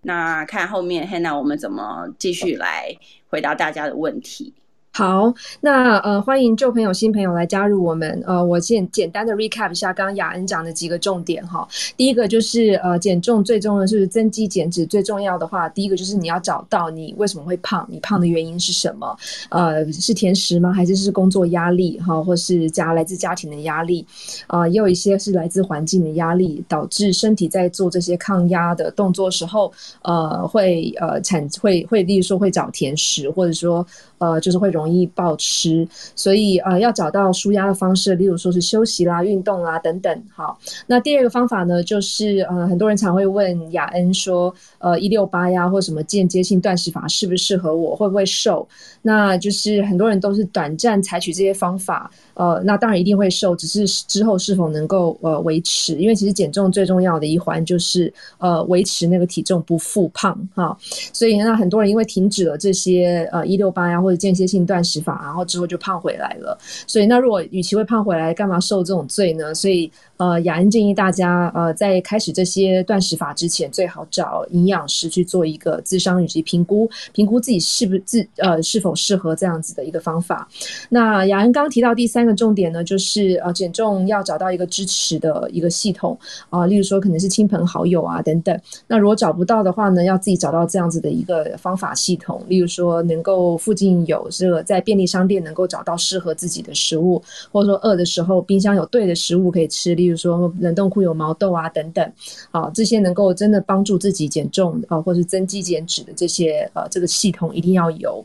[0.01, 2.95] 那看后面 Hannah 我们怎么继续来
[3.29, 4.53] 回答大家的问题。
[4.95, 8.23] 好，那呃，欢迎旧朋友、新朋友来加入我们。
[8.27, 11.67] 呃，我先简单的 recap 一下刚刚雅恩讲的几个重点哈。
[11.97, 19.17] 第一个就是呃，减重最重要的是增肌减脂，最重要的话，第一个就是你要找到你为什么会胖，你胖的原因是什么？
[19.49, 20.71] 呃，是甜食吗？
[20.71, 24.05] 还是是工作压力哈，或是家来自家庭的压力？
[24.45, 33.83] 啊，也有一些是来自环境的压力，导致身体在做这些抗压的动作时候，呃，会呃产会会，例如说会找甜食，或者说。
[34.19, 40.23] 呃，就是会容容易暴吃，所以呃，要找到舒压的方式，例如说是休息啦、运动啦等等。
[40.35, 48.67] 好，那第二个方法呢，就是呃，很多人常会问雅恩说，呃，一六八呀，或什么间接性断食法适不适合我，会不会瘦？
[49.01, 52.11] 那就是很多人都是短暂采取这些方法。
[52.35, 55.95] 呃，那当然一定会瘦，只是之后是否能够呃维持？
[55.95, 60.77] 因为其实减重最重要的一环就是呃维持那个体重不复胖哈。
[61.11, 66.57] 所以那很多人因为停止了这些呃一六八呀或者间歇性断食法，然后之后就胖回来了。
[66.87, 69.53] 所以那如果与其会胖回来，干嘛受这种罪呢？
[69.53, 69.91] 所以。
[70.23, 80.47] 呃，雅恩建议大家，呃，在开始这些断食法之前，最好找营养师去做一个智商以及评估，评估自己是不是自呃是否适合这样子的一个方法。
[80.87, 86.17] 那雅恩刚刚提到第三个重点呢，就是呃减重要找到一个支持的一个系统
[86.49, 88.57] 啊，例如说可能是亲朋好友啊等等。
[88.87, 99.93] 那如果找不到的话呢，要自己找到这样子的一个方法系统，例如说能够附近有这个在便利商店能够找到适合自己的食物，或者说饿的时候冰箱有对的食物可以吃。
[99.95, 102.13] 例如就说冷冻库有毛豆啊等等，
[102.51, 108.23] 啊这些能够真的帮助自己减重啊或是增肌减脂的这些呃这个系统一定要有，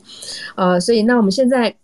[0.55, 1.75] 呃所以那我们现在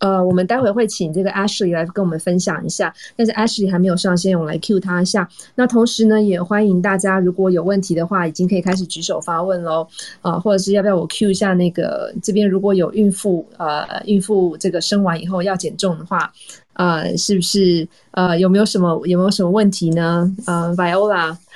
[0.00, 5.28] 呃，我们待会会请这个 Ashley 来跟我们分享一下，但是 Ashley 还没有上线，我来 cue 他一下。
[5.56, 9.84] 那同时呢，也欢迎大家如果有问题的话，已经可以开始举手发问喽。
[10.22, 16.32] 啊，或者是要不要我 cue 一下那个这边如果有孕妇呃孕妇这个生完以后要减重的话，
[16.78, 20.32] 呃，是不是呃有没有什么有没有什么问题呢？
[20.46, 21.36] 呃，Viola。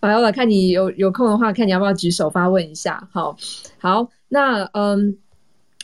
[0.00, 3.06] 好，我看你有有空的话，看你要不要举手发问一下。
[3.12, 3.36] 好，
[3.78, 5.18] 好，那嗯，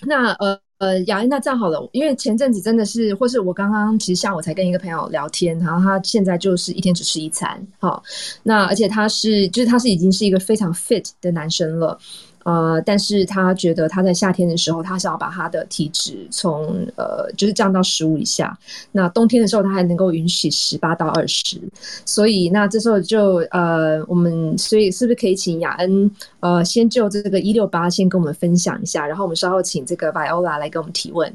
[0.07, 7.65] 那呃呃，雅恩，那这样好了，因为前阵子真的是，或是我刚刚其实下午才跟一个朋友聊天，然后他现在就是一天只吃一餐。
[7.79, 8.03] 好，
[8.43, 11.99] 那而且他是，就是他是已经是一个非常 fit 的男生了。
[12.45, 18.57] 呃，但是他觉得他在夏天的时候，他想要把他的体脂从呃就是降到十五以下。
[18.93, 21.61] 那冬天的时候，他还能够允许十八到二十。
[22.05, 31.35] 所以那这时候就呃，我们所以是不是可以请雅恩呃先就这个一六八先跟我们分享一下，然后我们稍后请这个 Viola 来跟我们提问。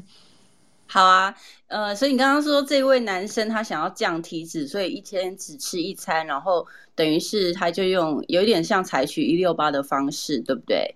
[0.90, 1.34] 好啊，
[1.66, 10.94] 呃，所以你刚刚说这位男生他想要降体脂，所以一天只吃一餐，然后等于是他就用有一点像采取一六八的方式，对不对？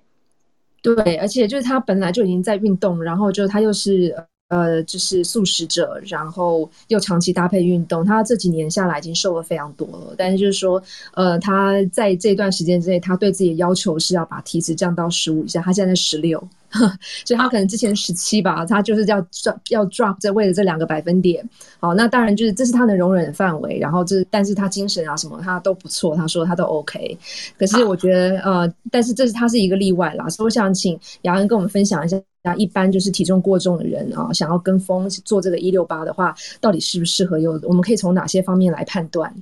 [0.82, 4.12] 对，而且就是他本来就已经在运动，然后就他又是
[4.48, 10.14] 呃，就是素食者，然后又长期搭配运动，他这几年下来已经瘦了非常多了。
[10.18, 10.82] 但是就是说，
[11.14, 16.42] 呃，他在这段时间之内，他对自己的要求是要把体脂降到十五以下，他现在十六。
[17.24, 21.46] 所以他可能之前十七吧，他就是要 drop 要 drop 这为了这两个百分点。
[21.78, 23.78] 好，那当然就是这是他能容忍的范围。
[23.78, 27.18] 然后这但是他精神啊什么他都不错，他说他都 OK。
[27.58, 30.28] 可是我觉得呃，但是这是他是一个例外啦。
[30.28, 32.20] 所以我想请雅恩跟我们分享一下，
[32.56, 37.38] 一般就是体重过重的人啊，想要跟风做这个一六八的话，到底适不适合？
[37.38, 39.34] 有我们可以从哪些方面来判断？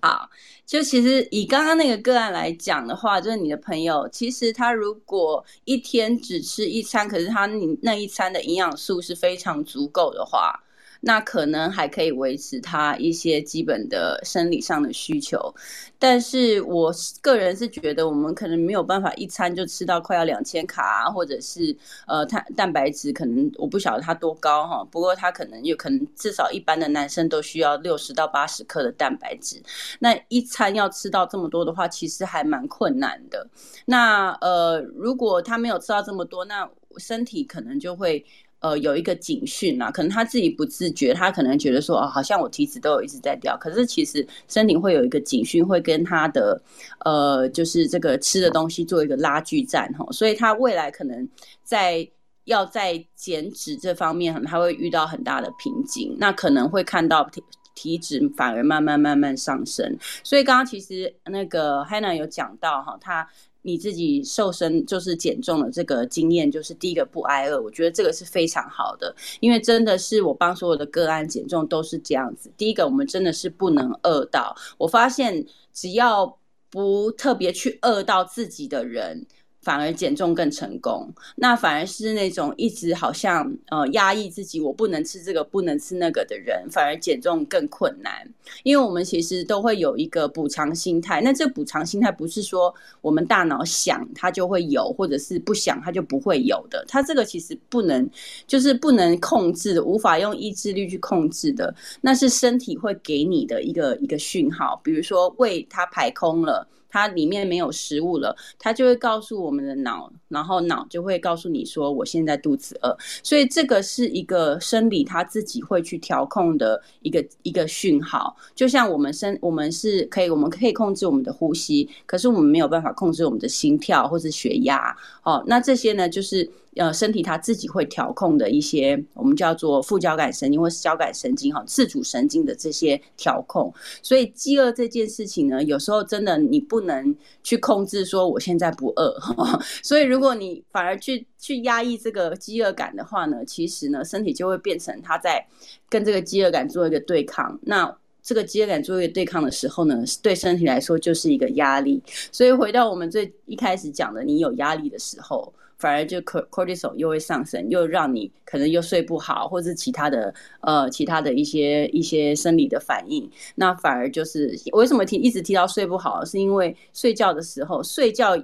[0.00, 0.28] 好。
[0.72, 10.58] 就其实以刚刚那个个案来讲的话，就是你的朋友，其实他如果一天只吃一餐，可是他你那一餐的营养素是非常足够的话。
[11.04, 15.52] 那可能还可以维持他一些基本的生理上的需求，
[15.98, 29.60] 但是我个人是觉得我们可能没有办法一餐就吃到快要两千卡啊，或者是呃碳蛋白质可能我不晓得它多高哈，不过它可能有可能至少一般的男生都需要六十到八十克的蛋白质，
[29.98, 33.44] 那一餐要吃到这么多的话，其实还蛮困难的。
[33.86, 38.24] 那呃如果他没有吃到这么多，那身体可能就会。
[38.62, 46.62] 呃，有一个警讯啊，可能他自己不自觉，他可能觉得说，哦，好像我体脂都有一直在掉，可是其实身体会有一个警讯，会跟他的
[47.04, 51.28] 呃，就是这个吃的东西做一个拉锯战哈，所以他未来可能
[51.64, 52.08] 在
[52.44, 57.42] 要在减脂这方面，他会遇到很大的瓶颈，那可能会看到体
[57.74, 63.28] 体脂反而慢慢慢慢上升，所以刚刚其实那个 Hannah 有讲到哈，他。
[63.62, 72.50] 你自己瘦身就是减重的这个经验，就是第一个不挨饿，我觉得这个是非常好的，因为真的是我帮所有的个案减重都是这样子。
[72.56, 76.38] 第一个，我们真的是不能饿到，我发现只要
[76.70, 79.26] 不特别去饿到自己的人。
[79.62, 88.28] 反而减重更成功，那反而是那种一直好像呃压抑自己，我不能吃这个，不能吃那个的人，反而减重更困难。
[88.64, 96.84] 因为我们其实都会有一个补偿心态，那这补偿心态不是说我们大脑想它就会有，或者是不想它就不会有的。
[96.88, 98.10] 它这个其实不能，
[98.48, 106.66] 就是不能控制，无法用意志力去控制的，那是身体会给你的一个一个讯号，比如说胃它排空了。
[106.92, 112.96] 它里面没有食物了，它就会告诉我们的脑，然后脑就会告诉你说，我现在肚子饿。
[113.22, 118.36] 所以这个是一个生理，它自己会去调控的一个一个讯号。
[118.54, 124.94] 就像我们身，我们是可以，我们可以控制我们的呼吸，可是我们没有办法控制我们的心跳或是血压。
[125.22, 126.50] 哦，那这些呢，就是。
[126.76, 133.70] 呃，身体它自己会调控的一些，我们叫做副交感神经或是交感神经哈，自主神经的这些调控。
[134.02, 139.14] 所以饥饿这件事情呢，有时候真的你不能去控制说我现在不饿。
[139.84, 145.46] 所以如果你反而去去压抑这个饥饿感的话呢，其实呢，身体就会变成它在
[145.90, 147.58] 跟这个饥饿感做一个对抗。
[147.64, 152.02] 那这个饥饿感做一个对抗的时候呢，对身体来说就是一个压力。
[152.30, 155.52] 所以回到我们最一开始讲的，你有压力的时候。
[155.82, 163.28] 反而就 cortisol 又会上升，又让你可能又睡不好，或者是其他的呃其他的一些一些生理的反应。
[163.56, 168.36] 那反而就是为什么提一直提到睡不好，是因为睡觉的时候睡觉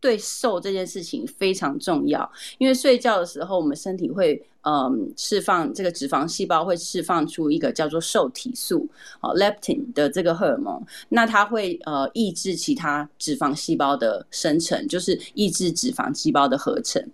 [0.00, 2.30] 对瘦这件事情非常重要。
[2.58, 8.88] 因为睡觉的时候，我们身体会嗯，释放这个脂肪细胞会释放出一个叫做受体素，
[9.20, 17.04] 哦，leptin 的这个荷尔蒙，那它会呃抑制其他脂肪细胞的生成，就是抑制脂肪细胞的合成。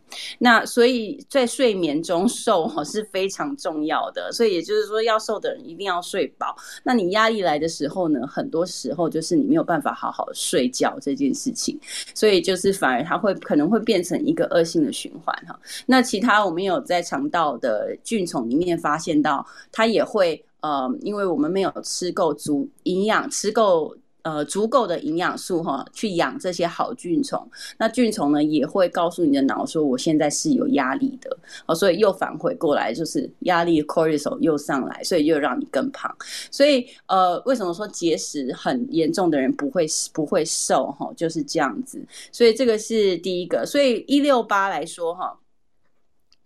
[0.41, 6.55] 那所以在睡眠中瘦哈是非常重要的，所以也就是说要瘦的人一定要睡饱。
[6.83, 11.81] 那你压力来的时候呢，很多时候就是你没有办法好好睡觉这件事情，
[12.15, 15.59] 所以就是反而它会可能会变成一个恶性的循环哈。
[15.87, 17.38] 那其他我们有在肠道。
[17.38, 27.49] 到的菌虫里面发现到，它也会呃，因为我们没有吃够足营养，吃够呃足够的营养素哈，去养这些好菌虫。
[27.78, 31.30] 那菌虫呢也会告诉你的脑说，我现在是有压力的
[31.66, 36.12] 哦，所以又返回过来，就是压力 cortisol 又上来，所以又让你更胖。
[36.51, 41.09] 所以呃，为什么说节食很严重的人不会不会瘦哈？
[41.16, 42.05] 就是这样子。
[42.32, 43.64] 所以这个是第一个。
[43.64, 45.39] 所以一六八来说哈。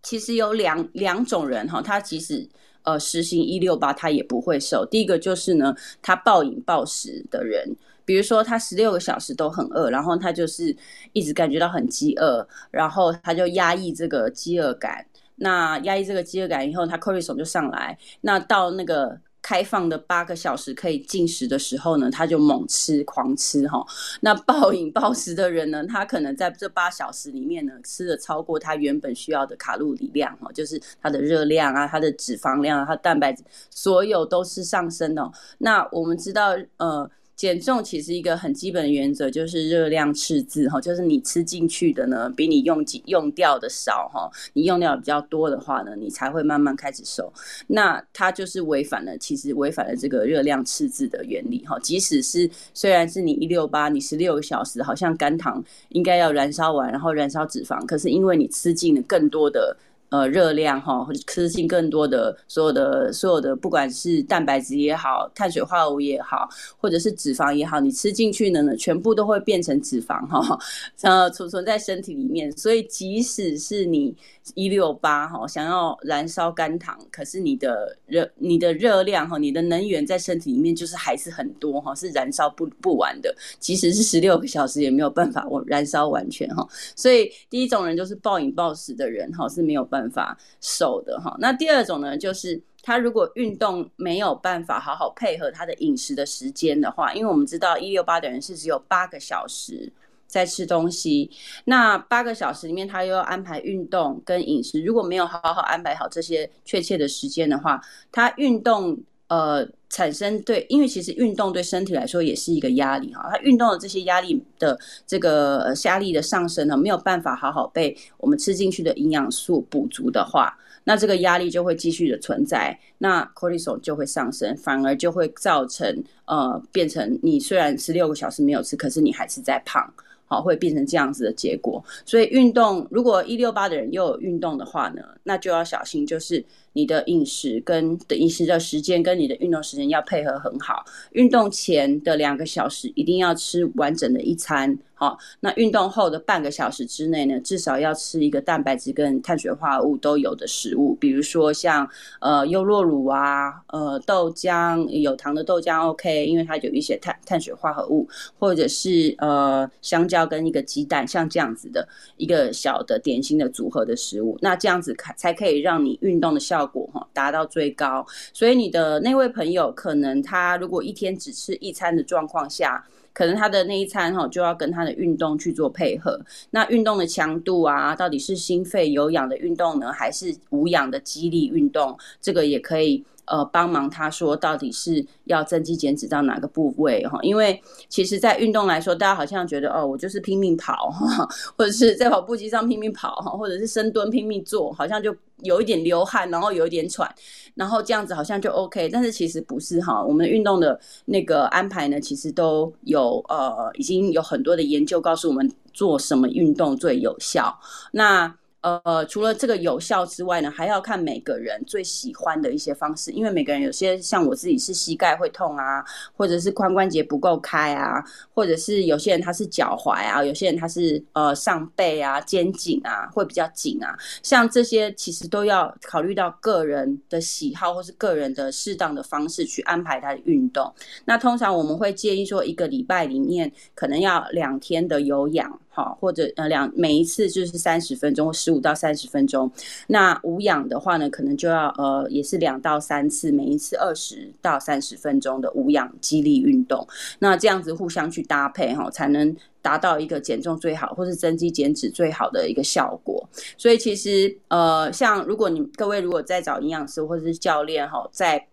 [0.02, 2.48] 其实有两两种人哈，他即使
[2.82, 4.86] 呃实行一六八，他也不会瘦。
[4.90, 7.74] 第一个就是呢，他暴饮暴食的人，
[8.04, 10.76] 比如说他十六个小时都很饿，然后他就是
[11.12, 15.06] 一直感觉到很饥饿，然后他就压抑这个饥饿感。
[15.36, 17.96] 那压抑这个饥饿感以后，他 c o r t i s o 就上来。
[18.22, 19.20] 那到那个。
[19.42, 23.84] 开放的八个小时可以进食的时候呢，他就猛吃狂吃哈。
[24.20, 35.30] 那暴饮暴食的人呢，他可能在这八小时里面呢，吃了超过他原本需要的卡路里量哈，就是他的热量啊、他的脂肪量啊、他蛋白质，所有都是上升的。
[35.58, 37.10] 那我们知道，呃。
[37.34, 47.32] 减重其实一个很基本的原则就是热量赤字哈，就是你吃进去的呢比你用用掉的少哈，你用掉比较多的话呢，你才会慢慢开始瘦。
[47.66, 51.78] 那它就是违反了，其实违反了这个热量赤字的原理哈。
[51.80, 59.76] 即使是虽然是你一六八，你十六个小时好像肝糖应该要燃烧完，然后燃烧脂肪，可是因为你吃进了更多的。
[60.12, 66.46] 呃，热量哈，或者吃进更多的所有的所有的，不管是蛋白质也好，碳水化合物也好，
[66.76, 70.58] 或者是脂肪也好，你吃进去呢，全部都会变成脂肪哈，
[71.00, 72.52] 呃，储存在身体里面。
[72.52, 74.14] 所以，即使是你
[74.54, 83.34] 一六八哈，想要燃烧肝糖，可是你的热你的热量哈，你的能源在身体里面就是还是很多哈，是燃烧不不完的。
[83.58, 86.68] 即使是十六个小时，也没有办法我燃烧完全哈。
[86.94, 90.02] 所以，第一种人就是暴饮暴食的人哈，是没有办。
[90.12, 99.90] 法瘦的哈，那第二种呢，就是他如果运动没有办法好好配合他的饮食的时间的话，因为我们知道一六八的人是只有八个小时
[100.32, 101.30] 在吃东西，
[101.66, 107.78] 那八个小时里面他又要安排运动跟饮食，如果没有好好安排好这些确切的时间的话，
[108.10, 129.92] 他运动呃产生对，因为其实运动对身体来说也是一个压力哈，他运动的这些压力的这个压力的上升呢，没有办法好好被我们吃进去的营养素补足的话，那这个压力就会继续的存在，那 cortisol 就会上升，反而就会造成呃变成你虽然十六个小时没有吃，可是你还是在胖。
[130.32, 131.84] 好，会变成这样子的结果。
[132.06, 136.42] 所以运动，如果一六八的人又有运动的话呢，那就要小心，就是
[136.72, 140.84] 你的饮食跟的饮食的时间跟你的运动时间要配合很好。
[141.12, 144.78] 运动前的两个小时一定要吃完整的一餐。
[144.94, 151.88] 好，那运动后的半个小时之内呢，至少要吃一个蛋白质跟碳水化合物都有的食物，比如说像
[152.20, 158.08] 呃优酪乳啊，呃豆浆，有糖的豆浆 OK，因为它有一些碳碳水化合物，
[158.38, 168.06] 或者是呃香蕉跟一个鸡蛋，像这样子的一个小的点心的组合的食物，那这样子才才可以让你运动的效效果哈达到最高。
[168.32, 172.84] 所以你的那位朋友可能他如果一天只吃一餐的状况下。
[173.14, 181.94] 可能他的那一餐哈就要跟他的运动去做配合，那运动的强度啊，到底是心肺有氧的运动呢，还是无氧的激励运动？
[182.22, 183.04] 这个也可以。
[183.24, 187.18] 呃，帮忙他说到底是要增肌减脂到哪个部位哈？
[187.22, 197.08] 因为其实，在运动来说，大家好像觉得哦，我就是拼命跑哈，或者是在跑步机上拼命跑哈，或者是深蹲拼命做，好像就有一点流汗，然后有一点喘，
[197.54, 198.88] 然后这样子好像就 OK。
[198.88, 207.58] 但是其实不是哈，我们运动的那个安排呢，其实都有呃，已经有很多的研究告诉我们做什么运动最有效。
[207.92, 215.84] 那呃，除了这个有效之外呢，还要看每个人最喜欢的一些方式，因为每个人有些像我自己是膝盖会痛啊，
[216.16, 218.02] 或者是髋关节不够开啊，
[218.32, 230.72] 或者是有些人他是脚踝啊，有些人他是呃上背啊、肩颈啊会比较紧啊，像这些其实都要考虑到个人的喜好或是个人的适当的方式去安排他的运动。
[231.04, 235.58] 那通常我们会建议说，一个礼拜里面可能要两天的有氧。
[235.74, 239.50] 好，或者呃两每一次就是三十分钟，十五到三十分钟。
[239.86, 246.86] 那无氧的话呢，可能就要呃也是两到三次，每一次二十到三十分钟的无氧肌力运动。
[247.18, 253.26] 那这样子互相去搭配哈，才能达到一个减重最好，或是增肌减脂最好的一个效果。
[253.56, 258.46] 所以其实呃，像如果你各位如果在找营养师或者是教练哈，在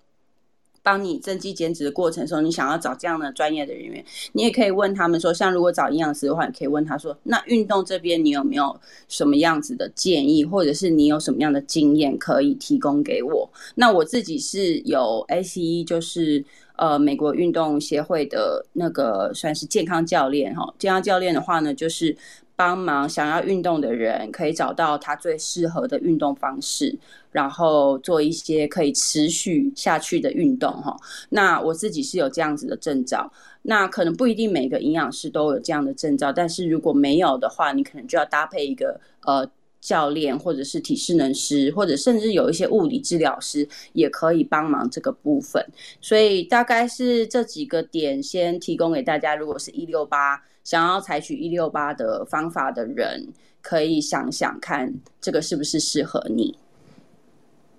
[0.90, 8.76] 当你增肌减脂的过程时候，你想要找这样的专业的人员，你也可以问他们说，像如果找营养师的话，你可以问他说，那运动这边你有没有
[9.08, 13.48] 什么样子的建议，或者是你有什么样的经验可以提供给我？
[13.76, 16.44] 那我自己是有 ACE，就是
[16.76, 22.18] 呃美国运动协会的那个算是健康教练哈，健康教练的话呢，就是
[22.60, 26.94] 帮忙想要运动的人可以找到他最适合的运动方式。
[27.32, 30.98] 然后做一些可以持续下去的运动哈。
[31.30, 33.32] 那我自己是有这样子的证照，
[33.62, 39.48] 那可能不一定每个营养师都有这样的证照，但是如果没有的话，你可能就要搭配一个呃
[39.80, 45.64] 教练或者是体适能师，或者甚至有一些物理治疗师也可以帮忙这个部分。
[46.02, 49.36] 所以大概是这几个点先提供给大家。
[49.36, 53.28] 如果是一六八想要采取一六八的方法的人，
[53.62, 56.58] 可以想想看这个是不是适合你。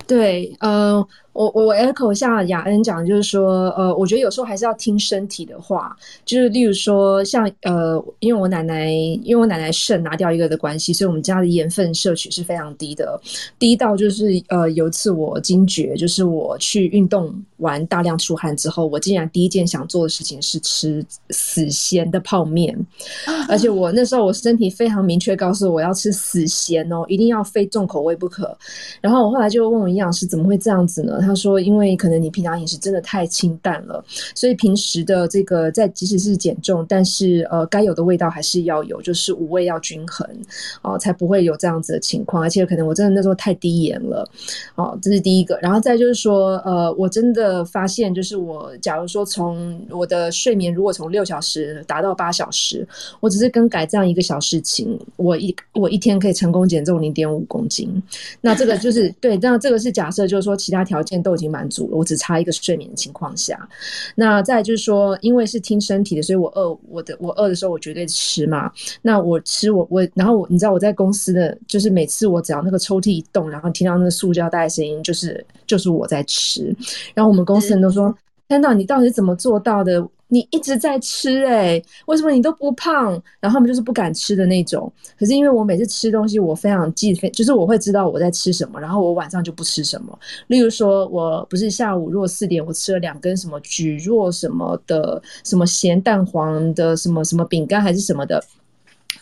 [0.07, 1.07] 对，呃。
[1.33, 13.21] 我我 echo 下雅恩讲，就是说，呃，我觉得有时候还是要听身体的话，就是例如说，像呃，因为我奶奶，因为我奶奶肾拿掉一个的关系，所以我们家的盐分摄取是非常低的，
[13.59, 22.77] 低到就是呃，有一次我惊觉，就是我去运动完大量出汗之后，我竟然第一件想做的事情是吃死咸的泡面，
[23.49, 28.57] 而且我那时候我身体非常明确告诉我，我要吃死咸哦，一定要非重口味不可。
[29.01, 31.20] 然后我后来就问我营养师，怎么会这样子呢？
[31.21, 34.05] 他说：“因为可能你平常饮食真的太清淡了，
[34.35, 40.27] 所以平时的这个在即使是减重，但是呃该有的味道还是要有，就是五味要均衡
[40.83, 42.43] 哦，才不会有这样子的情况。
[42.43, 44.29] 而且可能我真的那时候太低盐了，
[44.75, 45.59] 哦，这是第一个。
[45.63, 52.87] 然后再就是说，呃，我真的发现，就是我假如说从我的睡眠如果从六小时达到八小时，
[53.21, 57.91] 我只是更改这样一个小事情，我一我一天可以成功减重零点五公斤。
[58.43, 63.69] 那这个就是对，那这个是假设，就是说其他条件件。”都已经满足了，我只差一个睡眠的情况下，
[64.15, 68.73] 那再就是说，因为是听身体的，所以我饿，我的我饿的时候我绝对吃嘛。
[69.03, 76.75] 那我吃我我，然后我你知道我在公司的，就是每次我只要那个抽屉一动，然后听到那个塑胶袋声音，就是就是我在吃。
[77.13, 78.17] 然后我们公司人都说
[78.51, 83.21] ：“天呐，你到底是怎么做到的？”你一直在吃哎，为什么你都不胖？
[83.41, 84.93] 然后他们就是不敢吃的那种。
[85.19, 90.17] 可是因为我每次吃东西，我非常记，就是我会知道我在吃什么，然后我晚上就不吃什么。
[90.47, 98.41] 例如说，我不是下午如果四点我吃了两根什么菊若什么的，什么咸蛋黄的什么什么饼干还是什么的。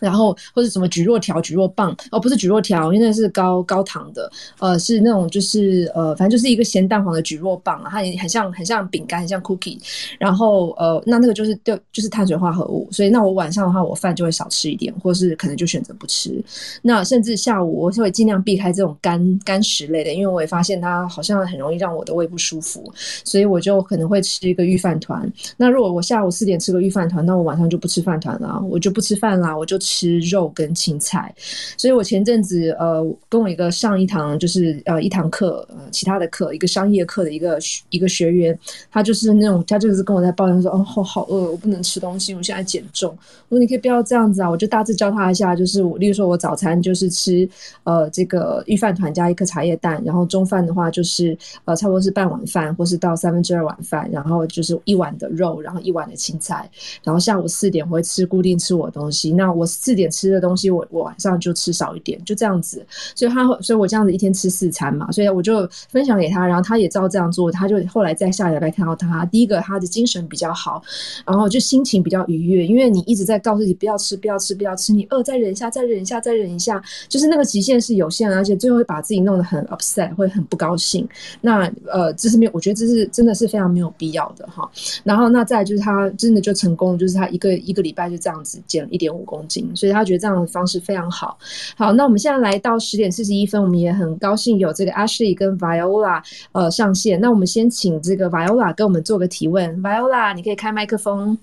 [0.00, 9.78] 然后或者什么菊若条、菊若棒哦，不是菊若条，因为那是高高糖的，呃，是那种就是呃，反正就是一个咸蛋黄的菊若棒，它也很像很像饼干，很像 cookie。
[10.18, 16.42] 然后呃，那那个就是就就是碳水化合物，所以那我晚上的话，我饭就会少吃一点，或是可能就选择不吃。
[16.82, 22.92] 那甚至下午我会尽量避开这种干干食类的，因为我也发现它好像很容易让我的胃不舒服，
[23.24, 25.30] 所以我就可能会吃一个预饭团。
[25.56, 29.87] 那如果我下午四点吃个预饭团，那我晚上就不吃饭团了，我就不吃饭啦，我就吃。
[29.88, 31.34] 吃肉跟青菜，
[31.78, 37.58] 所以我前阵子呃跟我一个上一堂就是呃一堂课呃其他的课一个商业课的一个
[37.88, 38.56] 一个学员，
[38.90, 43.16] 他就是那种他就是跟我在抱怨说哦好好饿我不能吃东西我现在减重。
[43.48, 47.48] 我说你可以不要这样子啊我就大致教他一下就是我例如说我早餐就是吃
[47.84, 56.68] 呃这个预饭团加一颗茶叶蛋然后中饭的话就是呃差不多是半碗饭或是到三分之二碗饭然后就是一碗的肉然后一碗的青菜。
[57.02, 59.32] 然后下午四点我会吃固定吃我的东西。
[59.32, 59.66] 那我。
[59.80, 62.84] 四点吃的东西，我我晚上就吃少一点，就这样子。
[63.14, 65.10] 所以他，所以我这样子一天吃四餐嘛。
[65.12, 67.50] 所以我就分享给他，然后他也照这样做。
[67.52, 70.82] 他就后来在下礼拜看到他，第一个他的精神比较好，
[71.24, 72.66] 然后就心情比较愉悦。
[72.66, 81.08] 因为你一直在告诉你不要吃，不要吃，不要吃，你饿再忍一下，再忍一下，再忍一下，就是那个极限是有限的，而且最后会把自己弄得很 upset，会很不高兴。
[81.40, 84.68] 那呃，这是没有，我觉得这是真的是非常没有必要的哈。
[85.04, 89.67] 然后那再就是他真的就成功，就是他一个一个礼拜就这样子减了一点五公斤。
[89.74, 91.38] 所以他觉得这样的方式非常好。
[91.76, 97.20] 好，那我们现在来到十点四十一分，我们也很高兴有这个 Ashley 跟 Viola 呃上线。
[97.20, 99.82] 那我们先请这个 Viola 跟我们做个提问。
[99.82, 101.38] Viola，你可以开麦克风。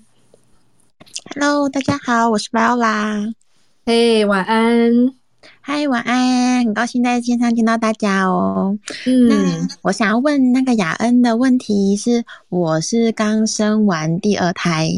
[1.34, 3.32] Hello，大家好，我是 Viola。
[3.84, 5.25] 嘿，晚安。
[5.68, 8.78] 嗨，晚安，很高兴在线上见到大家哦。
[9.04, 14.88] 嗯，那我想要问那个雅恩的问题是，我是刚生完第二胎，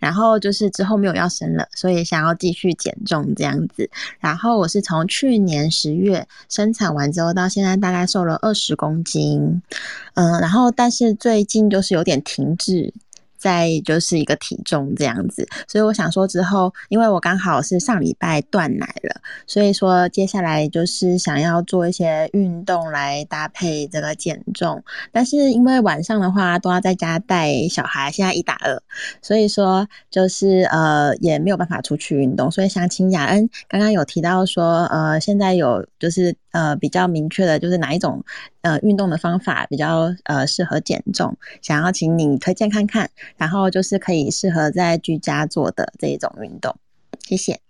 [0.00, 3.88] 然后就是之后没有要生了，所以想要继续减重这样子。
[4.18, 9.62] 然后我是从去年十月生产完之后到现在大概瘦了二十公斤，
[10.14, 12.92] 嗯，然后但是最近就是有点停滞。
[13.46, 24.82] 再就是一个体重这样子，所以我想说之后，因为我刚好是上礼拜断奶了，所以说接下来就是想要做一些运动来搭配这个减重。
[25.12, 28.82] 但是因为晚上的话都要在家带小孩，现在一打二，
[29.22, 32.50] 所以说就是呃也没有办法出去运动。
[32.50, 38.24] 所以想请雅恩，刚刚有提到说呃现在有就是呃比较明确的就是哪一种
[38.62, 43.10] 呃运动的方法比较呃适合减重，想要请你推荐看看。
[43.36, 46.74] 然后就是可以适合在居家做的这一种运动，
[47.20, 47.60] 谢谢。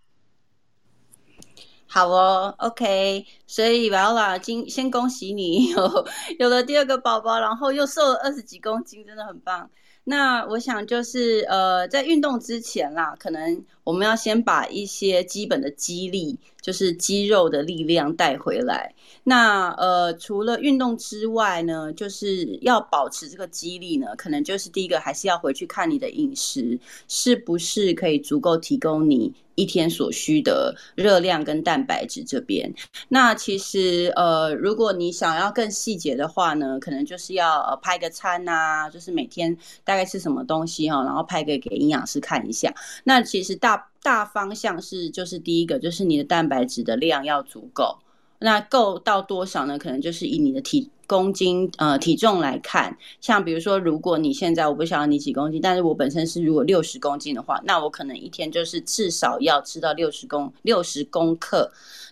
[1.89, 3.25] 好哦，OK。
[3.47, 6.07] 所以完了今先恭喜你 有
[6.39, 9.69] 有了第二个宝宝，然后又瘦了二十几公斤，真的很棒。
[10.09, 18.95] 那我想就是呃，在运动之前啦，可能我们要先把一些基本的肌力，就是肌肉的力量带回来。
[19.25, 26.79] 那呃，除了运动之外呢，就是要保持这个肌力呢，可能就是第一个还是要回去看你的饮食
[27.09, 32.73] 是不是可以足够提供你一天所需的热量跟蛋白质这边。
[33.09, 42.73] 那其实呃，如果你想要更细节的话呢，可能就是要拍个餐呐，就是每天大概吃什么东西哈，然后拍个给营养师看一下。
[43.03, 47.99] 那其实大大方向是，就是第一个就是你的蛋白质的量要足够。
[48.39, 49.79] 那够到多少呢？
[49.79, 61.71] 可能就是以你的体公斤呃体重来看，像比如说，如果你现在我不晓得你几公斤，但是我本身是如果六十公斤的话，那我可能一天就是至少要吃到六十公六十公克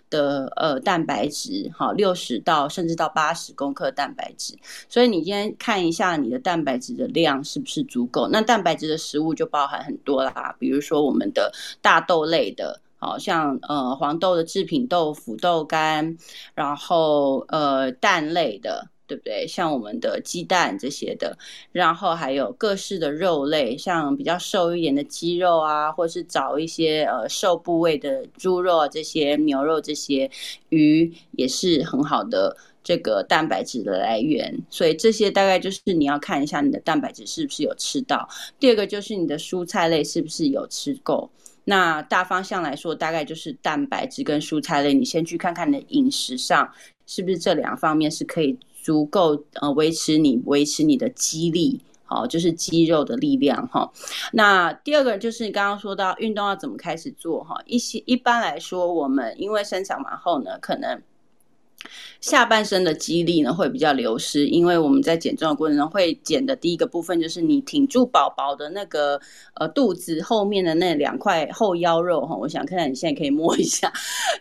[0.09, 4.55] 的呃蛋白质，好，六十到甚至到八十公克蛋白质。
[4.87, 8.27] 所以你今天看一下你的蛋白质的量是不是足够？
[8.29, 11.51] 那蛋白质的食物就包含很多啦，比如说我们的
[11.81, 12.81] 大豆类的。
[13.05, 16.17] 好像呃黄豆的制品豆腐、豆干，
[16.53, 19.45] 然后呃蛋类的，对不对？
[19.47, 21.37] 像我们的鸡蛋这些的，
[21.71, 30.29] 然后还有各式的肉类，像比较瘦一点的鸡肉啊，或是找一些呃瘦部位的猪肉啊，这些牛肉这些
[30.69, 34.57] 鱼也是很好的这个蛋白质的来源。
[34.69, 38.27] 所以这些大概就是你要看一下你的蛋白质是不是有吃到。
[38.59, 41.29] 第二个就是你的蔬菜类是不是有吃够。
[41.65, 44.93] 那大方向来说，大概就是蛋白质跟蔬菜类。
[44.93, 46.71] 你先去看看你的饮食上
[47.05, 53.91] 是不是这两方面是可以足够呃维持你维持你的肌力，好，就是肌肉的力量哈。
[54.31, 57.61] 那第二个就是你刚刚说到运动要怎么开始做哈？
[57.65, 61.01] 一些一般来说，我们因为生产完后呢，可能。
[62.21, 69.19] 下半身的肌力呢会比较流失，因为我们在减重的过程中会减的第一个部分就是你挺住宝宝的那个
[69.55, 73.91] 呃肚子后面的那两块后腰肉哈，我想看看你现在可以摸一下，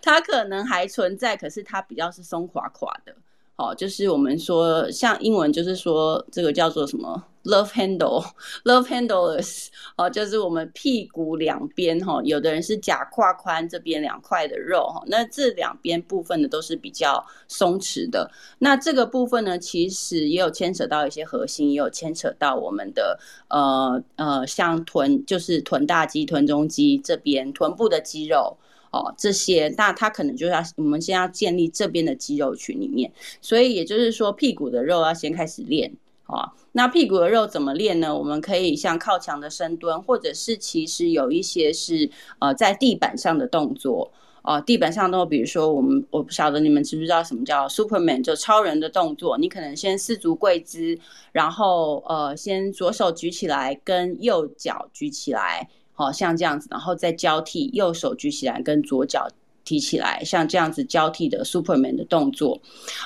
[0.02, 3.14] 它可能还存在，可是它比较是松垮垮的。
[3.56, 9.68] 好，就是我们说，像英文就是说，这个叫做什么？Love handle，love handles。
[9.96, 18.30] 哦，就是我们屁股两边哈，有的人是假胯宽这边两块的肉哈，那这两边部分呢都是比较松弛的。
[18.58, 28.56] 那这个部分呢，其实也有牵扯到一些核心，也有牵扯到我们的呃呃，像臀，就是臀大肌、臀中肌这边臀部的肌肉。
[28.90, 35.92] 哦，这些那它可能就要我们先要建立这边的肌肉群里面，所以也就是说屁股的肉要先开始练
[36.24, 36.52] 啊。
[36.72, 38.16] 那屁股的肉怎么练呢？
[38.16, 44.10] 我们可以像靠墙的深蹲，或者是其实有一些是呃在地板上的动作
[44.42, 44.60] 哦。
[44.60, 49.38] 地板上都，比如说我们我不晓得你们知不知道什么叫 Superman，就超人的动作。
[49.38, 50.98] 你可能先四足跪姿，
[51.32, 55.68] 然后呃先左手举起来，跟右脚举起来。
[55.96, 59.28] 好像这样子，然后再交替，右手举起来，跟左脚
[59.64, 62.60] 提起来，像这样子交替的 Superman 的动作，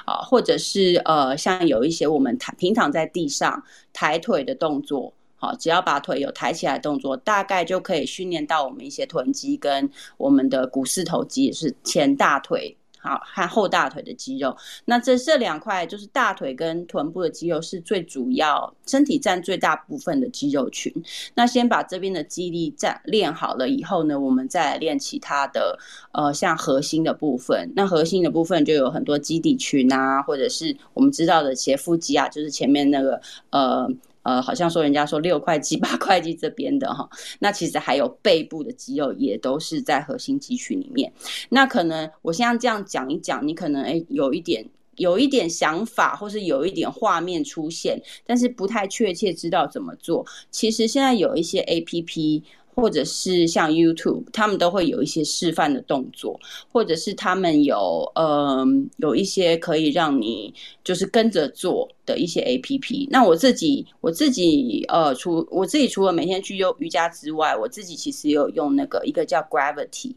[0.04, 12.76] 啊，或者是呃，像有一些我们躺平躺在地上抬腿的动作，好，只要把腿有抬起来动作，大概就可以训练到我们一些臀肌跟我们的股四头肌，也是前大腿。
[13.00, 20.92] 好，和后大腿的肌肉，那这这两块就是大腿跟臀部的肌肉是最主要，身体占最大部分的肌肉群。
[21.34, 25.78] 那先把这边的肌力占练好了以后呢，我们再来练其他的，
[26.12, 27.72] 呃，像核心的部分。
[27.76, 33.20] 那核心的部分就有很多肌底群啊，或者是我们知道的斜腹肌啊，就是前面那个
[33.50, 33.88] 呃。
[34.28, 37.08] 呃，好像说人家说六块肌、八块肌这边的哈，
[37.40, 41.10] 那其实还有背部的肌肉也都是在核心肌群里面。
[41.48, 44.62] 那可能我现在这样讲一讲，你可能哎有一点
[44.96, 50.26] 有一点想法，或是有一点画面出现，但是不太确切知道怎么做。
[50.50, 52.44] 其实现在有一些 A P P。
[52.80, 56.38] 或者是像 YouTube，他们都会有一些示范的动作，
[56.70, 60.54] 或者是他们有嗯有一些可以让你
[60.84, 63.08] 就是跟着做的一些 APP。
[63.10, 70.14] 那我自己我自己呃除我自己除了每天去用瑜伽之外，我自己其实有用那个一个叫 Gravity，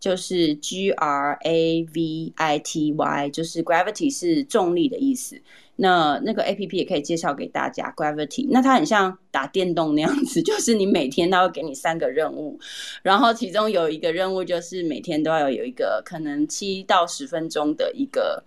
[0.00, 5.38] 就是 G R A V I T Y，就是 Gravity 是重力的意思。
[5.80, 8.48] 那那个 A P P 也可以介绍给大家，Gravity。
[8.50, 12.58] 那它很像打电动那样子， 就是你每天它会给你三个任务，
[13.02, 18.42] 然后其中有一个任务就是每天都要有一个可能七到十分钟的一个。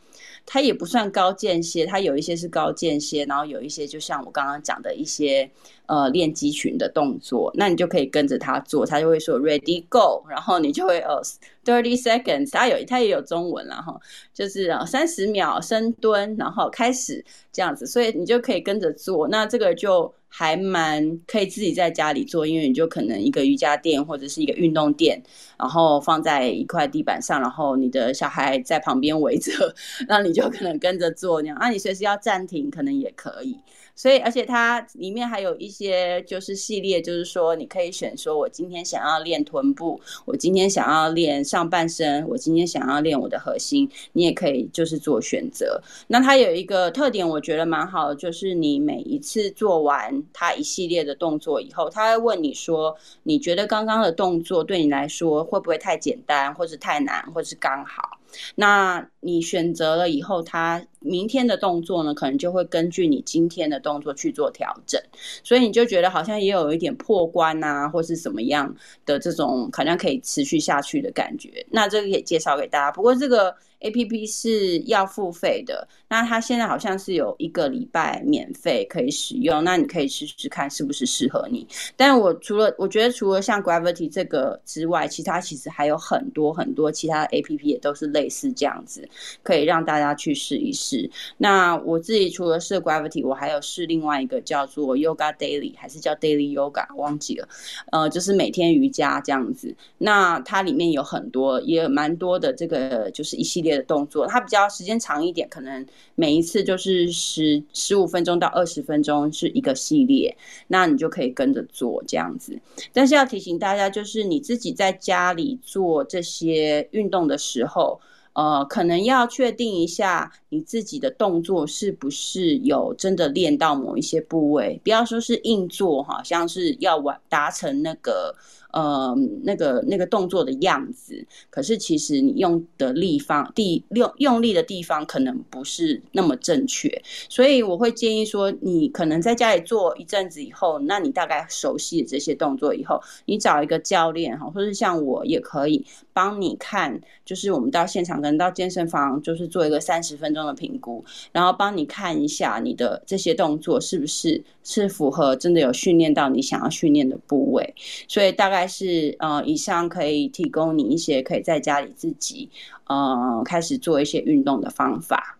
[0.46, 5.50] 它也不算高间歇，它有一些是高间歇，然后有一些就像我刚刚讲的一些
[5.92, 11.22] 呃练肌群的动作，那你就可以跟着他做，他就会说 ready go，然后你就会呃
[11.66, 14.00] thirty seconds，他有他也有中文了哈，
[14.34, 20.14] 就是三十秒深蹲，然后开始这样子，所以你就可以跟着做，那这个就。
[20.34, 25.22] 还蛮可以自己在家里做，因为你就可能一个瑜伽垫或者是一个运动垫，
[25.60, 29.52] 然后放在一块地板上，然后你的小孩在旁边围着，
[30.08, 31.58] 那你就可能跟着做那样。
[31.58, 33.58] 啊，你随时要暂停，可能也可以。
[33.96, 45.82] 所以，而且它里面还有一些就是系列，就是说你可以选说，我今天想要练臀部，我今天想要练上半身，我今天想要练我的核心，你也可以就是做选择。
[46.08, 58.18] 那它有一个特点，我觉得蛮好的，就是你每一次做完它一系列的动作以后，他会问你说，你觉得刚刚的动作对你来说会不会太简单，或者太难，或是刚好？
[58.56, 65.02] 那你选择了以后，他明天的动作呢，可能就会根据你今天的动作去做调整，
[65.44, 68.76] 所以你就觉得好像也有一点破关啊，或是什么样
[69.06, 71.66] 的这种好像可以持续下去的感觉。
[71.70, 73.56] 那这个也介绍给大家，不过这个。
[73.84, 81.66] A P P 是要付费的，那它现在好像是有一个礼拜免费可以使用，那你可以试试看是不是适合你。
[81.96, 89.10] 但我除了我觉得除了像 Gravity 这个之外，其他其实还有很多很多其他的 A P P 也都是类似这样子，
[89.42, 91.10] 可以让大家去试一试。
[91.40, 97.50] 那我自己除了试 Gravity，我还有试另外一个叫做 Yoga Daily，还是叫 Daily Yoga，忘记了。
[97.92, 99.76] 呃，就是每天瑜伽这样子。
[99.98, 103.72] 那它里面有很多，也蛮多的这个就是一系列。
[103.72, 105.86] 的动作，它比较时间长一点，可能
[106.16, 110.36] 每一次就是十十五分钟到二十分钟是一个系列，
[110.68, 112.60] 那你就可以跟着做这样子。
[112.94, 118.00] 但是要提醒大家，就是你自己在家里做这些运动的时候，
[118.34, 128.36] 呃，可能要确定一下你自己的动作是不是有真的练到某一些部位，不要说是硬做，好像是要完达成那个。
[128.74, 157.76] 呃，那个那个动作的样子，可是其实你用的立方第用用力的地方可能不是那么正确，所以我会建议说，你可能在家里做一阵子以后，那你大概熟悉这些动作以后，你找一个教练哈，或者像我也可以帮你看，就是我们到现场可能到健身房，就是做一个三十分钟的评估，然后帮你看一下你的这些动作是不是是符合真的有训练到你想要训练的部位，
[158.08, 158.68] 所以大概。
[158.72, 162.50] 是呃，以上可以提供你一些可以在家里自己
[162.86, 165.38] 呃开始做一些运动的方法。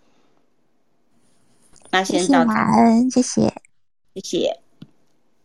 [1.92, 3.54] 那先到他，恩，谢谢，
[4.16, 4.61] 谢谢。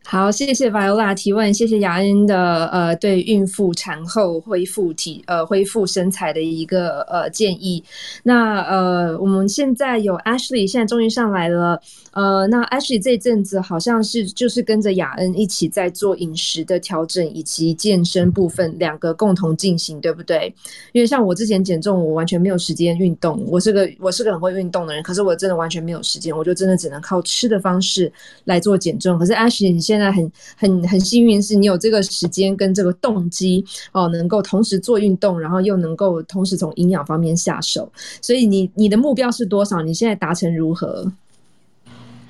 [0.09, 7.83] 好，谢谢 Viola 提问，谢谢雅恩的呃对孕妇产后恢复体呃恢复身材的一个呃建议。
[8.23, 11.81] 那呃我们现在有 Ashley 现在终于上来了，
[12.17, 20.53] 呃那 Ashley 这阵子好像是就是跟着雅恩一起在做饮食的调整以及健身部分两个共同进行，对不对？
[20.93, 28.11] 因为像我之前减重，我完全没有时间运动，我是个我是个很会运动的人，可是我真的完全没有时间，我就真的只能靠吃的方式
[28.45, 29.19] 来做减重。
[29.19, 33.63] 可是 Ashy 你现在很很很幸运，是你有这个时间跟这个动机
[33.93, 37.93] 哦，能够同时做运动，然后又能够同时从营养方面下手。
[38.23, 39.83] 所以你你的目标是多少？
[39.83, 41.13] 你现在达成如何？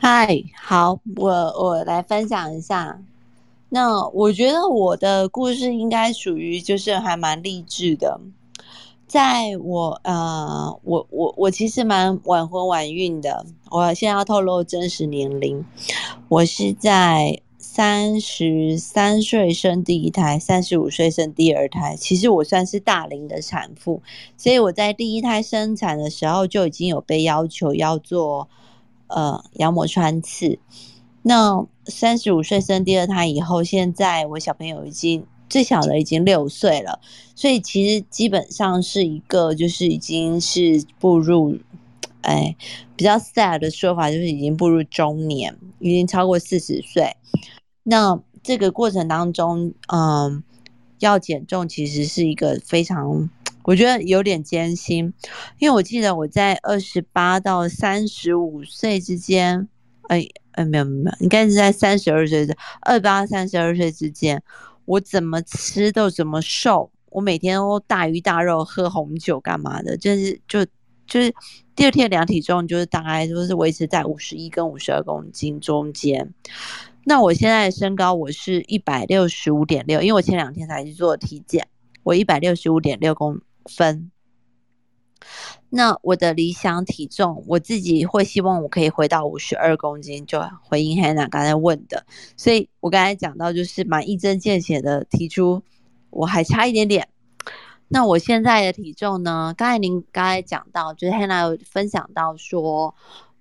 [0.08, 3.02] 嗨，好，我我来分享一下。
[3.70, 8.20] 那我觉得我的故事应该属于就是还蛮励志的。
[9.08, 13.44] 在我呃，我我我其实蛮晚婚晚孕的。
[13.68, 15.64] 我现在要透露真实年龄，
[16.28, 17.40] 我是在。
[17.58, 21.94] 三十三岁生第一胎，三十五岁生第二胎。
[21.96, 24.00] 其实我算是大龄的产妇，
[24.36, 28.48] 所以我在第一胎生产的时候就已经有被要求要做
[29.08, 30.58] 呃羊膜穿刺。
[31.22, 37.00] 那三十五岁生第二胎以后，现在我小朋友已经最小的已经六岁了，
[37.34, 41.58] 所以其实基本上是一个就是已经是步入，
[42.22, 42.56] 哎，
[42.94, 47.16] 比较 sad 的说法就是已经步入中年，已经超过四十岁。
[47.82, 50.44] 那这个过程当中，嗯，
[51.00, 53.28] 要减重其实是一个非常。
[53.66, 55.12] 我觉得有点艰辛，
[55.58, 59.68] 因为我记得我在二十八到三十五岁之间，
[60.02, 64.40] 哎哎，没有没有，应该是在三十二岁的二八三十二岁之间，
[64.84, 70.64] 我怎么吃都怎么瘦，我每天都大鱼大肉，喝红酒干嘛的，就是就
[71.08, 71.34] 就是
[71.74, 76.32] 第二天量体重，就是大概都是维持在五十一跟五十二公斤中间。
[77.02, 81.66] 那我现在身高我是一百六十五点六，因为我前两天才去做体检，
[82.04, 83.40] 我一百六十五点六公。
[83.66, 84.10] 分，
[85.68, 92.06] 那我的理想体重，我自己会希望我可以回到五十二公斤，就回应 Hannah 刚才问的，
[92.36, 95.62] 所以我刚才讲到就是蛮一针见血的提出，
[96.10, 97.08] 我还差一点点。
[97.88, 99.54] 那我现在的体重呢？
[99.56, 102.94] 刚才您刚才讲到，就是 Hannah 分享到说。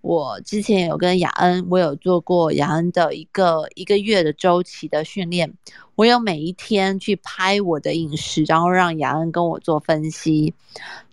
[0.05, 5.51] 我之前有跟雅恩，我有做过雅恩的一个一个月的周期的训练。
[5.95, 10.53] 我有每一天去拍我的饮食，然后让雅恩跟我做分析，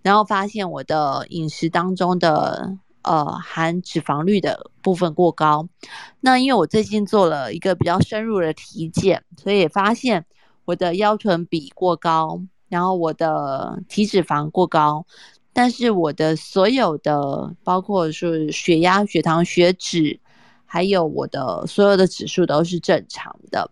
[0.03, 5.67] 然后发现我的饮食当中的呃含脂肪率的部分过高。
[6.21, 10.27] 那因为我最近做了一个比较深入的体检，所以也发现
[10.67, 15.07] 我的腰臀比过高，然后我的体脂肪过高。
[15.53, 20.19] 但是我的所有的，包括是血压、血糖、血脂，
[20.65, 23.71] 还有我的所有的指数都是正常的，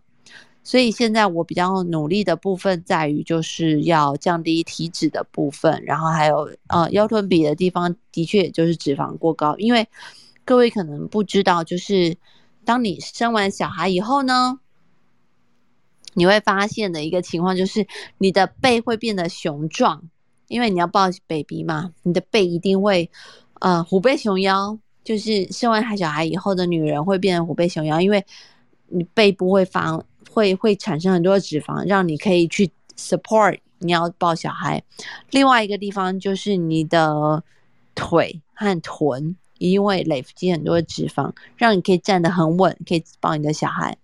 [0.63, 9.55] 所以现在我比较努力的部分在于，就是要降低体脂的部分，然后还有呃腰臀比的地方，的确也就是脂肪过高。
[9.57, 9.89] 因为
[10.45, 12.15] 各位可能不知道，就是
[12.63, 14.59] 当你生完小孩以后呢，
[16.13, 17.87] 你会发现的一个情况就是
[18.19, 20.10] 你的背会变得雄壮。
[20.51, 23.09] 因为你要抱 baby 嘛，你的背一定会，
[23.59, 24.77] 呃，虎背熊腰。
[25.03, 28.23] 就是生完孩小孩以后的女人会变成虎背熊腰，因为
[28.89, 29.99] 你背部会发
[30.29, 34.81] 会会产生很多脂肪，让你可以去 support 你要抱小孩。
[35.31, 37.43] 另外一个地方就是你的
[37.95, 39.35] 腿和臀，
[39.69, 43.95] 因为累积很多脂肪，让你可以站得很稳，可以抱你的小孩。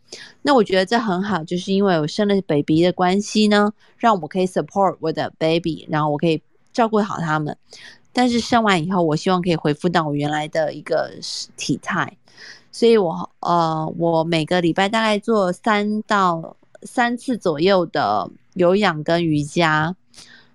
[0.41, 6.41] 那我觉得这很好，就是因为我生了 baby 的关系呢，让我可以 support 我的 baby，然后我可以
[6.71, 7.57] 照顾好他们。
[8.13, 11.11] 但是生完以后，我希望可以恢复到我原来的一个
[11.57, 12.17] 体态，
[12.71, 19.95] 所以我呃，我每个礼拜大概做三到三次左右的有氧跟瑜伽。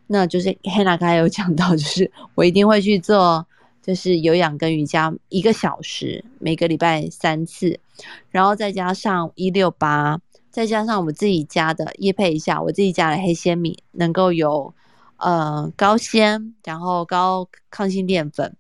[0.07, 3.46] 那就是 Hannah 刚才有讲到，就是我一定会去做。
[3.83, 7.80] 就是有氧跟瑜伽一个小时，每个礼拜三次，
[8.30, 10.20] 然后再加上一六八，
[10.51, 14.72] 再加上我自己家的叶配一下，我自己家的黑鲜米能够有
[15.16, 18.57] 呃高纤，然后高抗性淀粉，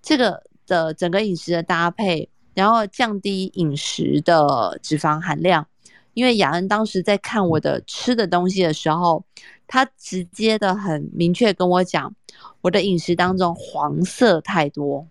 [0.00, 5.66] 这个的整个饮食的搭配，然后降低饮食的脂肪含量。
[6.14, 9.24] 因为雅恩当时在看我的吃的东西的时候，
[9.66, 12.14] 他直接的很明确跟我讲。
[12.62, 15.08] 我的饮食当中黄色太多，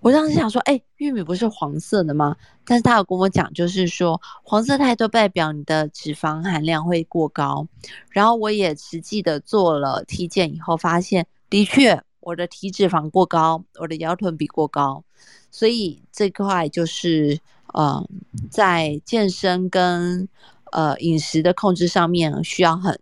[0.00, 2.36] 我当时想说，哎，玉米不是黄色的吗？
[2.64, 7.66] 但是他有跟我讲，就是说黄色太多代表你的脂肪含量会过高。
[8.10, 15.02] 然后我也实际的做了体检以后，发现的确我的体脂肪过高，我的腰臀比过高，
[15.50, 17.40] 所以这块就是
[17.74, 18.08] 呃，
[18.50, 20.28] 在健身跟
[20.70, 22.96] 呃饮食的控制上面需要很。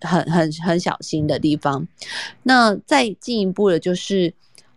[0.00, 1.86] 很很很小心的地方，
[2.42, 4.32] 那再进一步的就是，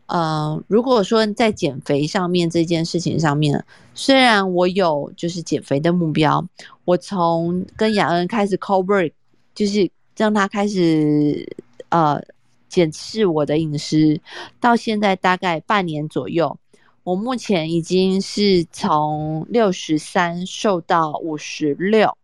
[0.07, 3.63] 呃，如果说在减肥上面这件事情上面，
[3.93, 6.43] 虽然我有就是减肥的目标，
[6.85, 9.11] 我从跟雅恩开始 cover，
[9.53, 11.47] 就是让他开始
[11.89, 12.21] 呃
[12.67, 14.19] 检视我的饮食，
[14.59, 16.57] 到现在大概半年左右，
[17.03, 22.17] 我目前已经是从六十三瘦到五十六，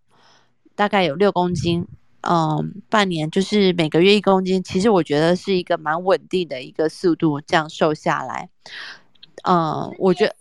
[0.76, 1.86] 大概有六公斤。
[2.30, 8.50] 嗯，半年就是每个月一公斤，其实我觉得是一个蛮稳定的一个速度，这样瘦下来。
[9.44, 10.36] 嗯，我觉得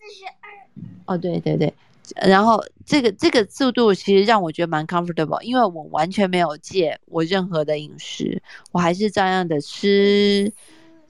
[1.04, 1.72] 哦，对对对，
[2.16, 10.52] 然后这个这个速度其实让我觉得蛮 comfortable，因为我完全没有戒我任何的饮食，我还是照样的吃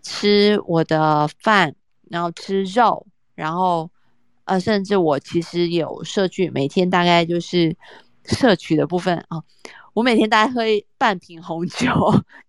[0.02, 1.74] 吃我的饭，
[2.10, 3.88] 然后吃肉，然后
[4.44, 7.74] 呃，甚至我其实有摄取，每天大概就是
[8.24, 9.42] 摄取的部分啊。
[9.96, 10.60] 我每天大概喝
[10.98, 11.90] 半瓶红酒，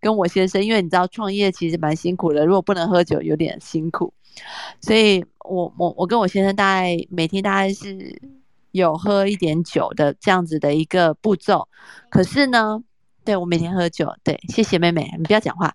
[0.01, 4.13] 跟我先生，因为你知道创业其实蛮辛苦的，如果不能喝酒有点辛苦，
[4.81, 8.21] 所以我我我跟我先生大概每天大概是
[8.71, 11.69] 有喝一点酒的这样子的一个步骤。
[12.09, 12.83] 可是呢，
[13.23, 15.73] 对我每天喝酒，对，谢谢妹妹，你不要讲话。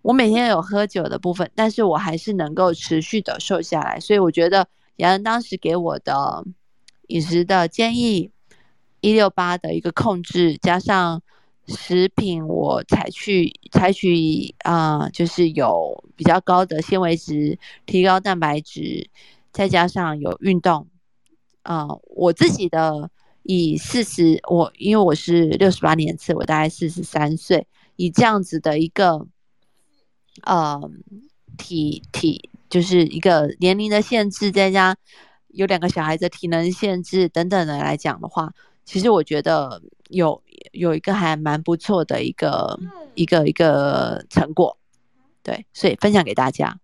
[0.00, 4.66] 我每天有喝酒的部分，但是我还是能够持续的瘦下来，所以我觉得
[4.96, 6.42] 杨恩当时给我的
[7.08, 8.30] 饮食的建议，
[9.00, 11.22] 一六八的一个控制，加上
[11.66, 19.08] 食品我采取采取啊，就是有比较高的纤维值，提高蛋白质，
[19.52, 20.88] 再加上有运动，
[21.62, 23.10] 啊，我自己的
[23.42, 27.66] 以四十，我因为我是六十八年次，我大概四十三岁，
[27.96, 29.26] 以这样子的一个。
[30.42, 30.78] 呃，
[31.56, 34.94] 体体就是一个年龄的限制，再加
[35.48, 38.52] 有两个小孩子体能限制等等的来讲的话，
[38.86, 40.40] 其实我觉得有
[40.72, 42.80] 有一个还蛮不错的一个
[43.14, 44.78] 一个一个成果，
[45.42, 46.78] 对，所以分享给大家。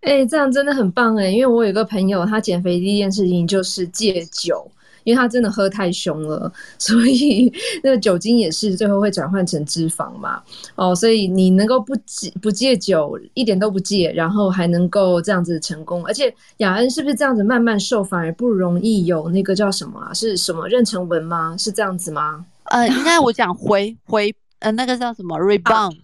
[0.00, 4.70] 哎，这样真的很棒哎，因为我有个朋友，他减肥第一件事情就是戒酒。
[5.04, 10.42] 因为他真的喝太凶了，所以那个酒精也是最后会转换成脂肪嘛。
[10.74, 20.12] 哦，所以你能够不戒不戒酒，一点都不戒，然后还能够这样子成功，而且雅恩是不是这样子慢慢瘦，反而不容易有那个叫什么啊？
[20.12, 21.56] 是什么妊娠纹吗？
[21.58, 22.44] 是这样子吗？
[22.64, 25.96] 呃，应该我讲回回呃那个叫什么 rebound，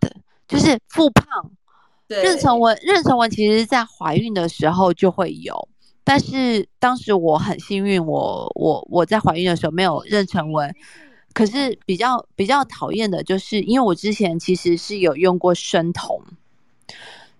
[0.48, 1.24] 就是复胖。
[2.08, 5.68] 妊娠纹妊娠纹其实在怀孕的时候就会有。
[6.08, 10.72] 但是当时我很幸运，我我我在怀孕的时候没有妊娠纹。
[11.34, 16.22] 可是比较比较讨厌的就是，因为我之前其实是有用过生酮，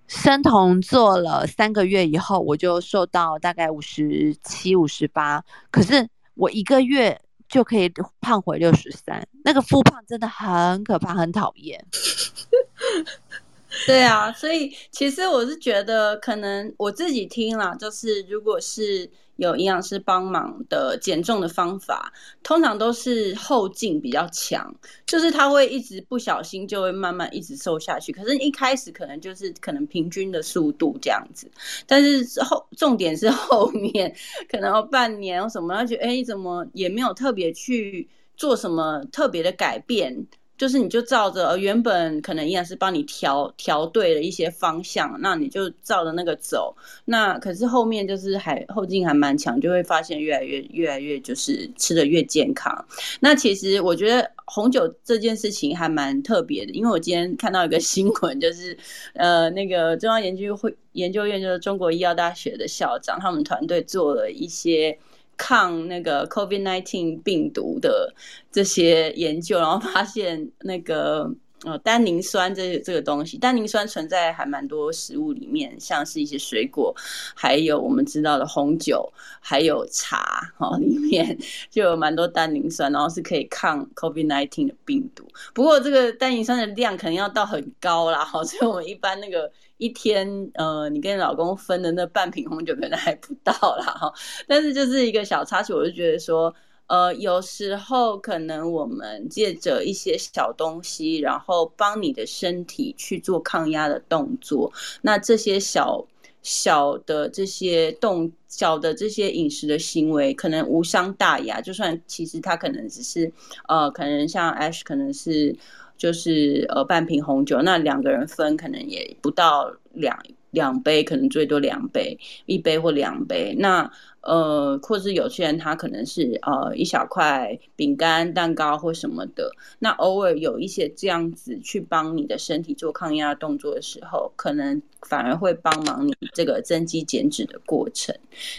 [0.08, 5.44] 生酮做了三个月以后，我就瘦到大概五十七、五十八。
[5.70, 7.88] 可是我一个月就可以
[8.20, 11.86] 胖回六十三，那个复胖真的很可怕，很讨厌。
[13.84, 22.12] 对啊，所以其实我是觉得，可能我自己听了，就是如果是有营养师帮忙的减重的方法，
[22.42, 24.74] 通常都是后劲比较强，
[25.06, 28.12] 就是他会一直不小心就会慢慢一直瘦下去。
[28.12, 31.50] 可是，一开始可能就是可能平均的速度这样子，
[31.86, 34.16] 但是后重点是后面
[34.48, 40.26] 可能半年或什么，他觉得哎，怎么也没有特别去做什么特别的改变。
[40.56, 46.74] 就是你就照着原本可能营养师帮你调调对了一些方向，那你就照着那个走。
[47.04, 52.86] 那可是后面就是还后劲还蛮强，就会发现越来越越来越就是吃的越健康。
[53.20, 58.76] 那其实我觉得红酒这件事情还蛮特别的，因为我今天看到一个 新闻，就是
[59.14, 64.98] 呃那个中央研究会研究院就是中国医药大学的校长，他们团队做了一些。
[65.36, 68.14] 抗那个 COVID-19 病毒的
[68.50, 71.30] 这些研究，然后发现那个
[71.64, 76.94] 呃单宁酸这这个东西，单宁酸存在还蛮多食物里面，像是一些水果，
[77.34, 81.36] 还有我们知道的红酒，还有茶哈，里面
[81.70, 85.26] 就有蛮多单宁酸，然后是可以抗 COVID-19 的病毒。
[85.52, 89.52] 不过这个单宁酸的量可能要到很高啦，哈，所以我们一般那个。
[89.78, 94.12] 一天，呃，你跟老公分的那半瓶红酒可能还不到啦，哈。
[94.46, 96.54] 但是就是一个小插曲，我就觉得说，
[96.86, 104.72] 呃，有时候可能我们借着一些小东西，然后帮你的身体去做抗压的动作，
[105.02, 106.06] 那这些小
[106.42, 111.60] 小的这些动小的这些饮食的行为，可能无伤大雅。
[111.60, 113.30] 就算其实它可能只是，
[113.68, 115.54] 呃，可能像 Ash 可能是。
[115.96, 120.18] 就是呃半瓶红酒，那两个人分可能也不到两
[120.50, 123.54] 两杯，可能最多两杯，一杯或两杯。
[123.58, 123.90] 那
[124.22, 129.52] 呃，或是有些人他可能是呃一小块饼干、蛋糕或什么的。
[129.78, 138.12] 那偶尔有一些这样子去帮你的身体做抗压动作的时候，可能反而会帮忙你这个增肌减脂的过程。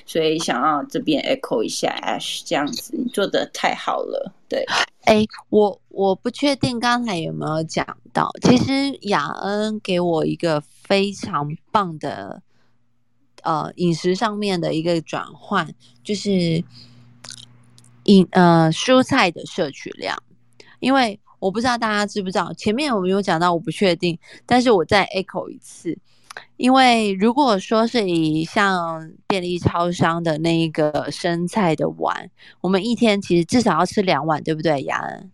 [0.05, 4.63] 所以想要这边 echo 一下 Ash 这样子，你做的太好了，对。
[5.03, 7.83] 哎，我我不确定刚才有没有讲
[8.13, 12.43] 到，其实雅恩给我一个非常棒的，
[13.41, 15.73] 呃，饮食上面的一个转换，
[16.03, 16.63] 就是
[18.03, 20.15] 饮呃蔬菜的摄取量，
[20.79, 25.97] 因为我不知道大家知不知道，前面我没有讲到，我不确定，但是我再 echo 一次。
[26.57, 32.29] 因为如果说是以像便利超商的那一个生菜的碗，
[32.61, 35.31] 我们一天其实至少要吃两碗，对不对，雅恩？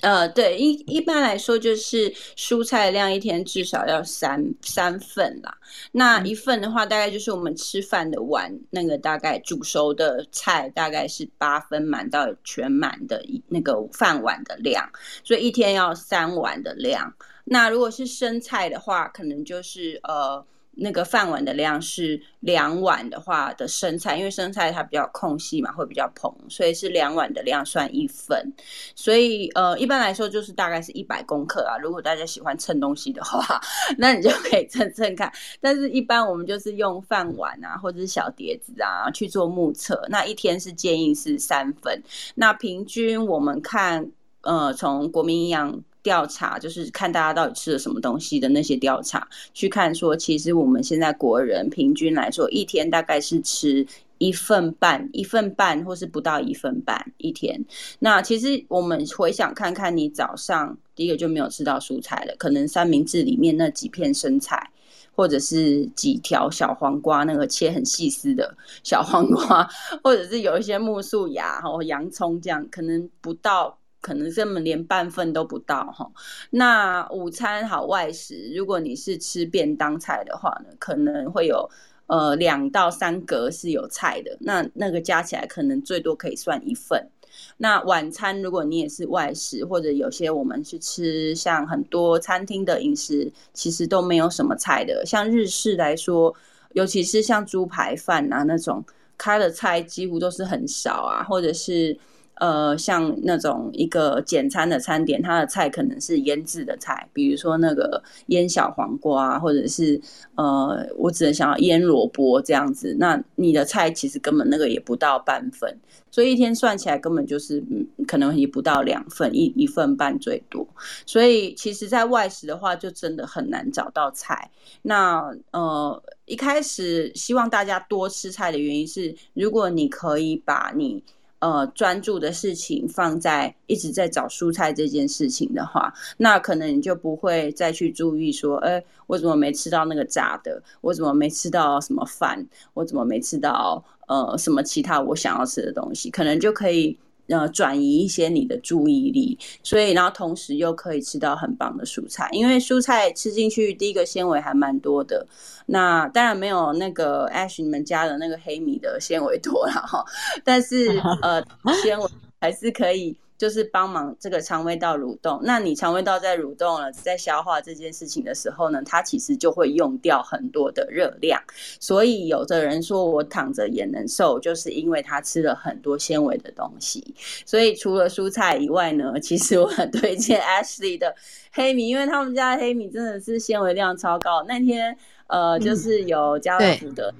[0.00, 5.58] 呃，对，一一般来说就是蔬菜量一天至少要三三份啦。
[5.92, 14.88] 那一份的话，大概就是我们吃饭的碗，那个大概煮熟的菜大概是八分满到全满的那个饭碗的量，
[15.24, 17.12] 所以一天要三碗的量。
[17.44, 20.44] 那如果是生菜的话，可能就是呃。
[20.80, 28.52] 那个饭碗的量是两碗的话的生菜，因为生菜它比较空隙嘛，会比较蓬，所以是两碗的量算一份。
[28.94, 31.76] 所以呃，一般来说就是大概是一百公克啊。
[31.78, 33.60] 如果大家喜欢称东西的话，
[33.98, 35.32] 那你就可以称称看。
[35.60, 40.00] 但是一般我们就是用饭碗啊，或者是小碟子啊去做目测。
[40.08, 42.02] 那一天是建议是三份。
[42.36, 44.10] 那平均我们看，
[44.42, 45.82] 呃，从国民营养。
[46.08, 53.86] 调查就是看大家到底吃了什么东西的那些调查，去看说，其实我们现在国人平均来说，一天大概是吃
[54.16, 57.62] 一份半，一份半或是不到一份半一天。
[57.98, 64.70] 那其实我们回想看看，你早上第一个就没有吃到蔬菜了，可能三明治里面那几片生菜，
[65.14, 69.68] 或者是几条小黄瓜，那个切很细丝的小黄瓜，
[70.02, 73.76] 或者是有一些木薯芽和洋葱这样，可能不到。
[74.00, 76.10] 可能根本连半份都不到哈。
[76.50, 81.68] 那午餐好外食，如果你是吃便当菜的话呢，可能会有
[82.06, 87.08] 呃两到三格是有菜的，那那个加起来可能最多可以算一份。
[87.56, 95.04] 那晚餐如果你也是外食，或者有些我们去吃像很多餐厅的饮食，其实都没有什么菜的。
[95.04, 96.34] 像日式来说，
[96.72, 98.84] 尤其是像猪排饭啊那种，
[99.16, 101.98] 开的菜几乎都是很少啊，或者是。
[102.40, 110.00] 呃，像那种一个简餐的餐点，它的菜可能是腌制的菜，比如说那个腌小黄瓜，或者是
[110.36, 112.96] 呃，我只能想要腌萝卜这样子。
[112.98, 115.76] 那你的菜其实根本那个也不到半份，
[116.10, 117.62] 所以一天算起来根本就是
[118.06, 120.66] 可能也不到两份，一一份半最多。
[121.06, 124.50] 所以其实，在外食的话，就真的很难找到菜。
[124.82, 131.02] 那呃，一开始希望大家多吃菜的原因是，如果你可以把你
[131.40, 140.60] 呃，专注的事情放在一直在找蔬菜这件事情的话，那可能你就不会再去注意说，哎，我怎么没吃到那个炸的？
[140.80, 142.44] 我怎么没吃到什么饭？
[142.74, 146.10] 我怎么没吃到呃什么其他我想要吃的东西？
[146.10, 146.98] 可能就可以。
[147.28, 155.26] 呃，转移一些你的注意力，所以然后同时又可以吃到很棒的蔬菜，因为蔬菜吃进去第一个纤维还蛮多的。
[155.66, 160.04] 那当然没有那个 Ash 你们家的那个黑米的纤维多了哈，
[160.42, 161.42] 但是 呃，
[161.82, 162.08] 纤维
[162.40, 163.16] 还是可以。
[163.38, 171.40] 就是帮忙这个肠胃道蠕动，那你肠胃道在蠕动了，在消化这件事情的时候呢，它其实就会用掉很多的热量。
[171.78, 177.14] 所以有的人说我躺着也能瘦，就是因为他吃了很多纤维的东西。
[177.46, 181.14] 所以除了蔬菜以外呢，其实我很推荐 Ashley 的
[181.52, 184.42] 黑米，因为他们家的黑米真的是纤维量超高。
[184.48, 184.96] 那天
[185.28, 187.14] 呃，就是有家乐福的。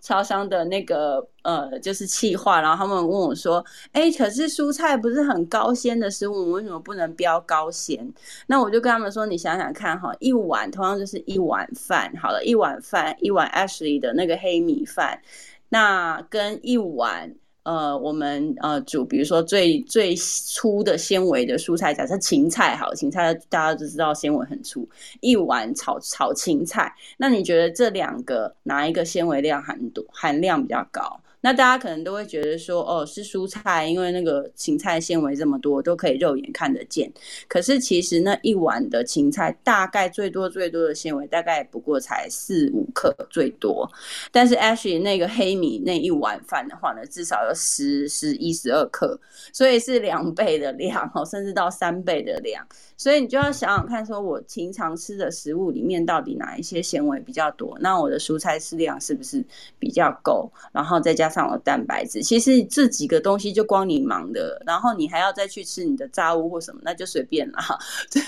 [0.00, 8.12] 超商的那个呃，就是气化，然后他们问我说：“哎，可是蔬菜不是很高鲜的食物，为什么不能标高鲜？”
[8.48, 15.22] 那我就跟他们说：“你想想看哈，一碗同样就是一碗饭，好了，一碗饭，一碗 Ashley 的那个黑米饭，
[15.68, 17.34] 那跟一碗。”
[17.64, 24.88] 呃，我们呃煮，比如说最最粗的纤维的蔬菜，假设芹菜好，芹菜大家都知道纤维很粗，
[25.20, 31.20] 一碗炒炒芹菜，那你觉得这两个哪一个纤维量含多含量比较高？
[31.44, 37.12] 那大家可能都会觉得说，哦，是蔬菜，因为那个芹菜纤维这么多，都可以肉眼看得见。
[37.46, 43.86] 可是其实那一碗的芹菜，大概最多最多的纤维，大概不过才四五克最多。
[44.32, 49.20] 但是 Ashley 那个黑米那一碗饭的话呢，至少有十十一十二克，
[49.52, 52.66] 所以是两倍的量哦，甚至到三倍的量。
[52.96, 57.76] 所以你就要想想看，说我平常吃的食物里面到底哪一些纤维比较多？
[57.80, 59.44] 那我的蔬菜适量是不是
[59.78, 60.50] 比较够？
[60.72, 67.58] 然后再加上了蛋白质，其实这几个东西就光你忙的，然后你还要再去吃你的炸物或什么，那就随便了。
[68.10, 68.22] 对，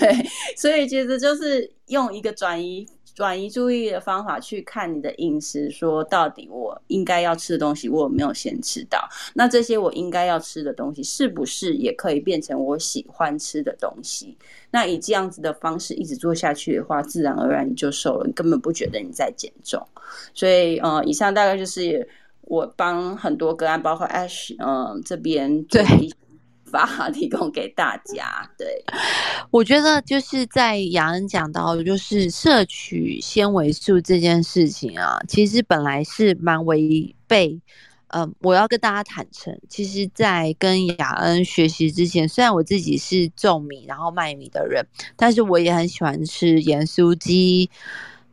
[0.57, 2.85] 所以其实就是用一个转移。
[3.15, 9.09] 转移注意力的方法去看你的饮食，说到底我应该要吃的东西我有没有先吃到？
[9.33, 14.37] 那这些我应该要吃的东西，是不是也可以变成我喜欢吃的东西？
[14.69, 19.83] 那以这样子的方式一直做下去的话，自然而然你就瘦了，你根本不觉得你在减重。
[20.35, 22.07] 所以，呃，以上大概就是
[22.47, 25.85] 我帮很多个案，包括 Ash，嗯，这边对。
[26.69, 28.51] 法提供给大家。
[28.57, 28.83] 对，
[29.51, 37.57] 我觉得就是在雅恩讲到，就是摄取纤维素这件事情啊，其实本来是蛮违背
[38.09, 44.85] 嗯，我要跟大家坦诚，其实，在跟雅恩学习之前，虽然我自己是种米然后卖米的人，
[45.15, 47.69] 但是我也很喜欢吃盐酥鸡、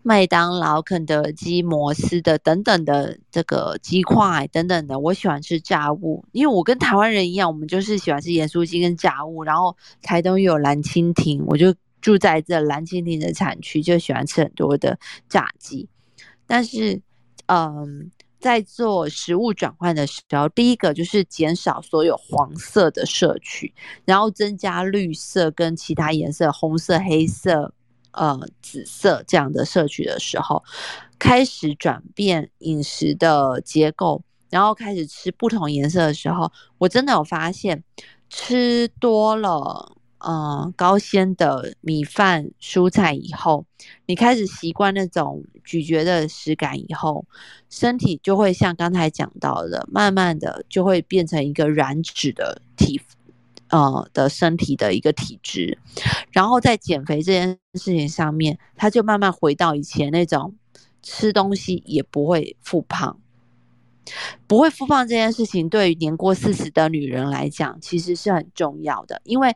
[0.04, 5.00] 麦当劳、肯德基、摩斯的等等的这个鸡块等等的。
[5.00, 9.42] 我喜欢吃炸物，因为我跟台湾人一样，我们就是喜欢吃盐酥鸡跟炸物。
[9.42, 14.98] 然后台东又有蓝蜻蜓，我就住在这蓝蜻蜓的产区，就喜欢吃很多的
[15.28, 15.88] 炸鸡。
[16.46, 17.00] 但是，
[17.46, 18.12] 嗯。
[18.40, 23.72] 在做食物转换的时候，第一个就是减少所有黄色的摄取，
[24.04, 27.72] 然后增加绿色跟其他颜色，红色、黑色、
[28.14, 30.62] 呃紫色这样的摄取的时候，
[31.18, 37.84] 开始转变饮食的结构，然后开始吃不同颜色的时候，我真的有发现
[38.28, 39.96] 吃多了。
[40.26, 43.66] 嗯，高纤的米饭、蔬菜以后，
[44.06, 47.26] 你开始习惯那种咀嚼的食感以后，
[47.68, 52.98] 身体就会像刚才讲到的，慢慢的就会变成一个燃脂的体，
[53.68, 55.78] 呃的身体的一个体质。
[56.30, 60.54] 然后在减肥这件事情上面，他就慢慢回到以前那种
[61.02, 63.18] 吃东西也不会复胖，
[64.46, 69.54] 不会复胖这件事情，对于年过四十的女人来讲，其实是很重要的，因为。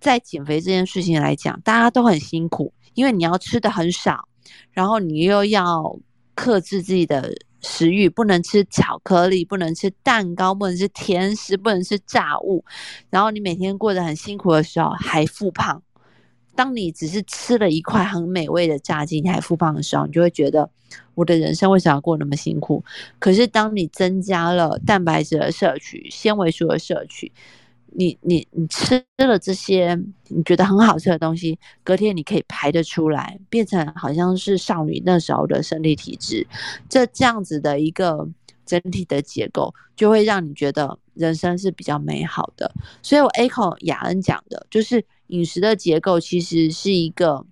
[0.00, 4.26] 在减肥这件事情来讲，大家都很辛苦，因为你要吃的很少，
[4.72, 5.94] 然后你又要
[6.34, 7.30] 克制自己的
[7.60, 12.64] 食欲，不能吃巧克力，不能吃蛋糕，不能吃甜食，不能吃炸物，
[13.10, 15.82] 然后你每天过得很辛苦的时候还复胖。
[16.56, 20.68] 当你只是吃了一块很美味的炸鸡，你还复胖的时候，你就会觉得
[21.14, 22.84] 我的人生为什么要过那么辛苦？
[23.18, 27.32] 可是当你增加了蛋白质的摄取、纤维素的摄取，
[27.92, 29.98] 你你你吃了这些
[30.28, 36.46] 你觉得很好吃的东西，隔天你可以排得出来，变成好像是少女那时候的生理体质，
[36.88, 38.28] 这这样子的一个
[38.64, 42.72] 整体的结构，就会让你觉得人生是比较美好的。
[43.02, 47.44] 所以我 echo 雅恩讲的，就是饮食的结构其实是一个。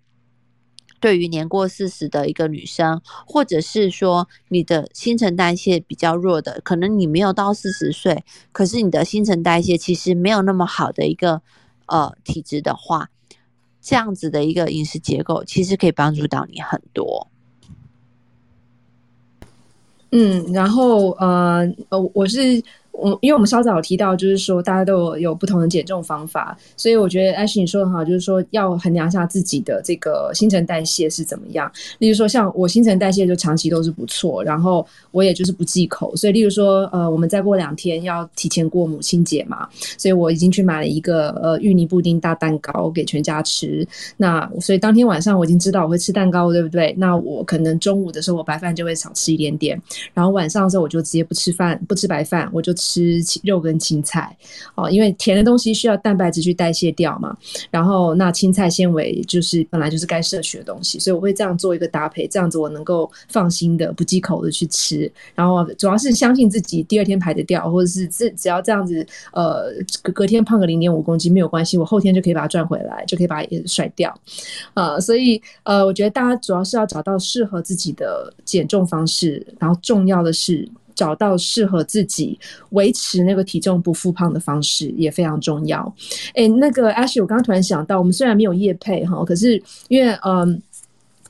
[1.01, 11.41] 对于年过四十的一个女生，或者是说你的新陈代谢比较弱的，可能你没有到四十岁，可是你的新陈代谢其实没有那么好的一个
[11.87, 13.11] 呃体质的话，
[13.81, 17.29] 这样子的一个饮食结构，其实可以帮助到你很多。
[20.11, 22.62] 嗯，然后呃呃，我是。
[22.99, 31.70] 我因为我们稍早有提到，就是说大家都有有不同的减重方法，所以我觉得 Ash 你说的好，就是说要衡量一下自己的这个新陈代谢是怎么样。
[31.99, 43.87] 例如说，像我新陈代谢就长期都是不错，然后我也就是不忌口，所以例如说，呃，我们再过两天要提前过母亲节嘛，所以我已经去买了一个呃芋泥布丁大蛋糕给全家吃。
[44.16, 46.93] 那所以当天晚上我已经知道我会吃蛋糕，对不对？
[46.99, 49.81] 那我可能中午的时候我白饭就会少吃一点点，
[50.12, 52.88] 然后晚上的时候我就直接不吃饭，不吃白饭，我就吃。
[52.89, 54.35] 吃肉跟青菜
[54.74, 57.36] 哦，因为甜的东西需要蛋白质去代谢掉嘛。
[57.70, 65.10] 然后那青菜纤维就是本来就是该摄取的东西，所以我会这样做一个搭配，这样子我能够放心的不忌口的去吃。
[65.35, 74.19] 然后主要是相信自己第二天排得掉，或者是这只要这样子，呃，隔隔天胖个零点五公斤没有关系，我后天就可以把它赚回来，就可以把它甩掉。
[74.74, 80.69] 呃，所以呃，我觉得大家主要是要找到适合自己的减重方式，然后重要的是。
[80.99, 82.37] 找到适合自己
[82.70, 85.95] 维持那个体重不复胖的方式也非常重要。
[86.35, 90.61] 哎，那个阿旭我刚刚突然想到，我们虽然没有夜配哈，可是因为嗯。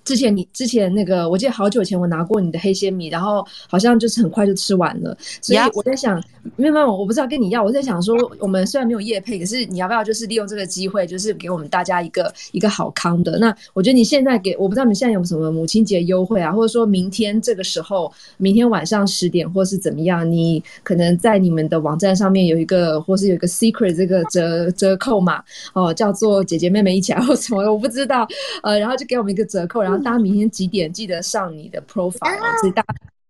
[0.09, 6.19] 之前你之前那个，我记得好久前我拿过你的黑鲜米，然后好像就是很快就吃完了，所以我在想，
[6.57, 13.39] 没有没有，我不知道跟你要，我在想说，我们虽然没有业配，可是你要不要就是利用这个机会，就是给我们大家一个一个好康的？
[13.39, 25.45] 那我觉得你现在给我不知道你现在有什么母亲节优惠啊，或者说明天这个时候，明天晚上十点或是怎么样，你可能在你们的网站上面有一个，或是有一个 secret 这个折折扣码
[25.75, 28.27] 哦，叫做姐姐妹妹一起来或什么，我不知道，
[28.65, 29.98] 呃，然后就给我们一个折扣，然后。
[30.03, 32.61] 大家明天几点记得上你的 profile？
[32.61, 32.85] 所以大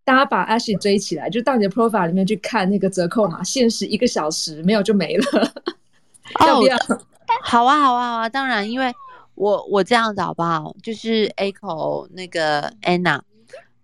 [0.04, 5.52] 大家把 Ashley 追起来，就到你的 profile 里面去看那个折扣码，限时一个小时，没有就没了。
[6.46, 6.76] 要不要？
[7.42, 8.28] 好啊，好啊，好啊！
[8.28, 8.92] 当然，因为
[9.34, 10.74] 我我这样子好不好？
[10.82, 13.20] 就是 Echo 那个 Anna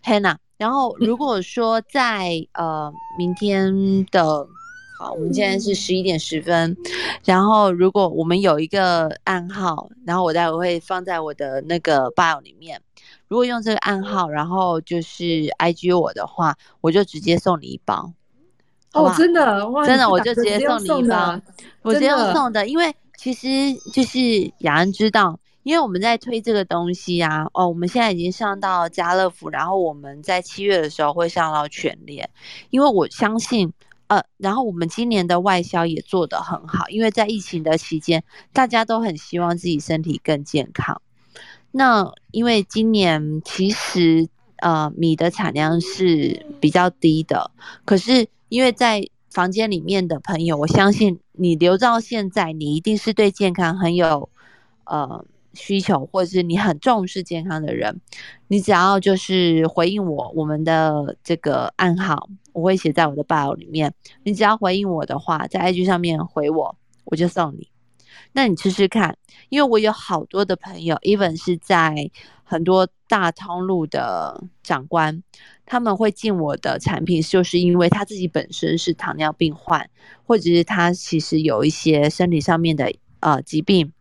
[0.03, 4.47] Hannah，然后如果说在呃明天的。
[4.97, 6.77] 好，我们现在是十一点十分，
[7.25, 12.81] 然后如果我们有一个暗号，然后我待会会放在我的那个 bio 里面。
[13.27, 15.25] 如果用这个暗号，然后就是
[15.59, 18.13] IG 我的话，我就直接送你一包。
[18.93, 21.41] 哦，真的，真的，我就直接送你一包，
[21.83, 23.49] 我直接送的，因为其实
[23.93, 24.19] 就是
[24.59, 32.29] 雅安知道因为我们在推这个东西啊，哦，我们现在已经上到家乐福，然后我们在七月的时候会上到全联，
[32.71, 33.73] 因为我相信，
[34.07, 38.23] 呃，然后我们今年的外销也做得很好，因为在疫情的期间，
[38.53, 41.01] 大家都很希望自己身体更健康。
[41.71, 47.51] 那因为今年其实呃米的产量是比较低的，
[47.85, 54.29] 可是因为在房间里面的朋友，我相信你留到现在，你一定是对健康很有
[54.85, 55.25] 呃。
[55.55, 58.01] 需求，或者是你很重视健康的人，
[58.49, 63.95] 你只要就是回应我，我们的这个暗号我会写在我的 bio 里面。
[64.23, 67.69] 你只要回应我的话，在 IG 上面回我，我就送你。
[68.33, 69.17] 那你试试看，
[69.49, 72.11] 因为我有好多的朋友，even 是在
[72.43, 75.23] 很多大通路的长官，
[75.65, 79.89] 他们会进我的产品，就是因为他自己本身是糖尿病患，
[80.27, 83.93] 或者是他其实有一些身体上面的呃疾病。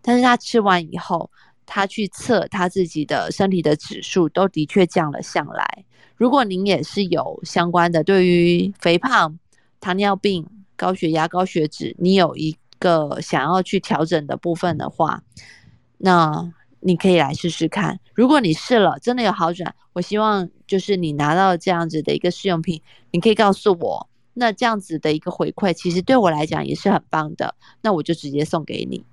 [0.00, 1.30] 但是他吃完以后，
[1.66, 5.84] 他去测他自己的身体的指数，都的确降了下来。
[6.16, 9.38] 如果您也是有相关的，对于肥胖、
[9.80, 10.46] 糖尿病、
[10.76, 15.22] 高血压、高血脂，你有一个想要去调整的部分的话，
[15.98, 17.98] 那你可以来试试看。
[18.14, 22.80] 如果你试了真的有好转，我希望就是你拿到这样子的一个试用品，
[23.10, 29.04] 你可以告诉我，那这样子的一个回馈，其实对我来讲也是很棒的，那我就直接送给你。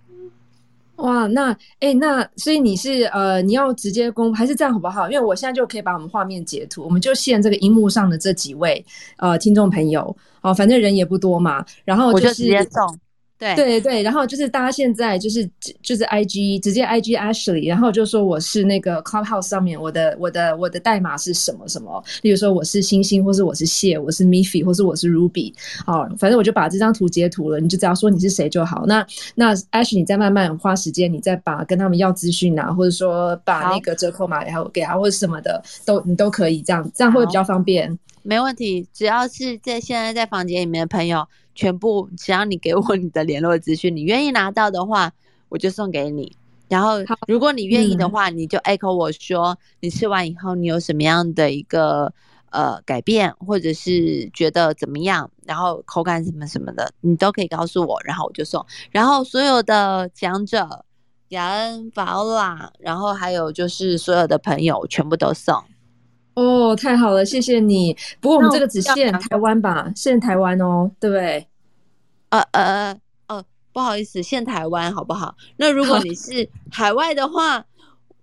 [1.00, 5.10] 哇，那哎，那所以你是呃，你要直接公还是这样好不好？
[5.10, 8.86] 因为我现在就可以把我们画面截图，我们就现这个荧幕上的这几位
[9.18, 13.00] 呃听众朋友哦，反正人也不多嘛，然后我就直接送。
[13.40, 15.50] 对对对，然后就是大家现在就是
[15.82, 25.54] 就是 I G 直接 I G Ashley，然后就说我是那个 Clubhouse 上面我的我的我的代码是什么什么，例如说我是星星，或是我是蟹，我是 Miffy，或是我是 Ruby，
[25.86, 28.84] 好，反正我就把这张图截图了，你就只要说你是谁就好。
[28.86, 37.98] 那那 Ashley，你再慢慢花时间，你再把跟他们要资讯啊，或者说把那个折扣码然后给他或者什么的，都你都可以这样，这样会比较方便。
[38.22, 41.26] 没问题，只要是在现在在房间里面的朋友。
[41.60, 45.12] 全部只要你给我你的联络资讯，你愿意拿到的话，
[45.50, 46.32] 我就送给你。
[46.70, 46.94] 然后
[47.28, 52.14] 如果你愿意的话，你就 echo 我说你吃完以后你有什么样的一个
[52.52, 58.66] 呃改变，或者是觉得怎么样，然后口感什么什么的，你都可以告诉我，然后我就送。
[58.90, 60.86] 然后所有的讲者
[61.28, 65.62] 雅恩、法欧拉，然后还有就是所有的朋友全部都送。
[66.36, 67.98] 哦，太好了，谢谢你。
[68.22, 71.46] 不过我们这个只限台湾吧，限台湾哦，对不对？
[72.30, 75.36] 呃呃呃，不好意思，限台湾好不好？
[75.58, 77.66] 那如果你是海外的话，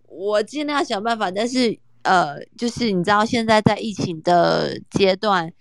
[0.09, 1.31] 我尽量想办法。
[1.31, 5.53] 但是呃，就是你知道现在在疫情的阶段，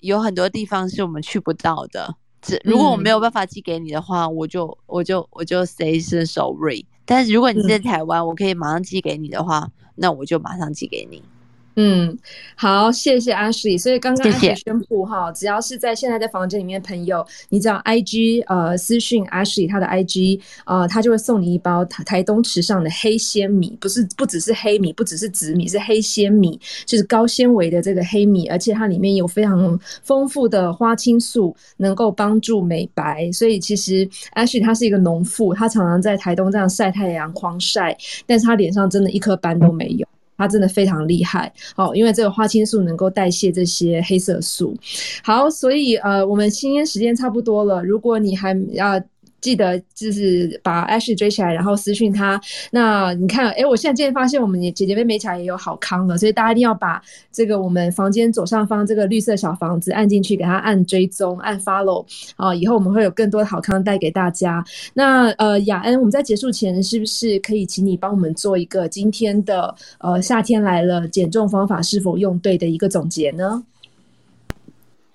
[0.00, 2.16] 有很多地方是我们去不到的。
[2.40, 6.86] 这如果我没有办法寄给你的话，我就我就我就 say 声 sorry。
[7.04, 11.20] 但是如果你在台湾，我可以马上寄给你的话，那我就马上寄给你。
[11.80, 12.18] 嗯，
[12.56, 13.80] 好，谢谢 Ashley。
[13.80, 33.30] 所以刚刚 Ashley 宣布哈，只要是在现在在房间里面的朋友，你只要 IG 呃私讯 Ashley 他的 IG 呃，他就会送你一包台台东池上的黑鲜米，不是不只是黑米，不只是紫米，是黑鲜米，就是高纤维的这个黑米，而且它里面有非常丰富的花青素，能够帮助美白。
[33.30, 37.96] 所以其实 Ashley 他是一个农妇，他常常在台东这样晒太阳狂晒，
[38.26, 40.04] 但是他脸上真的一颗斑都没有。
[40.38, 44.74] 它真的非常厉害哦，因为这个花青素能够代谢这些黑色素。
[45.22, 48.98] 好，所以呃，我们今天时间差不多了，如果你还要。
[49.40, 52.40] 记得就是把 Ashy 追起来，然后私讯他。
[52.72, 57.00] 那你看，哎，我现在今天发现我们姐姐妹妹起来也有好康了，所以大家一定要把
[57.30, 62.04] 这个我们房间左上方这个绿色小房子按进去，给他按追踪、按 follow
[62.36, 64.64] 啊，以后我们会有更多的好康带给大家。
[64.94, 73.64] 那呃，雅恩，我们在结束前是不是可以请你帮我们做一个今天的呃夏天来了减重方法是否用对的一个总结呢？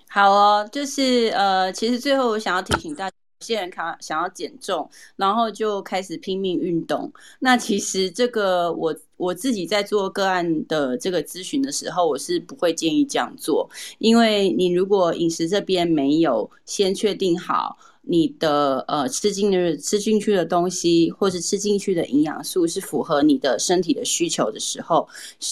[0.08, 3.16] 好哦，就是呃，其实最后我想要提醒大家。
[3.44, 7.12] 些人看想要减重，然后就开始拼命运动。
[7.40, 13.68] 那其实这个我我自己在做个案的这个咨询的时候，我是不会建议这样做，
[13.98, 17.76] 因为你如果饮食这边没有先确定好。
[18.06, 25.08] 你的呃吃进的吃进去的东西，或是吃进去的营养素是符合你的身体的需求的时候，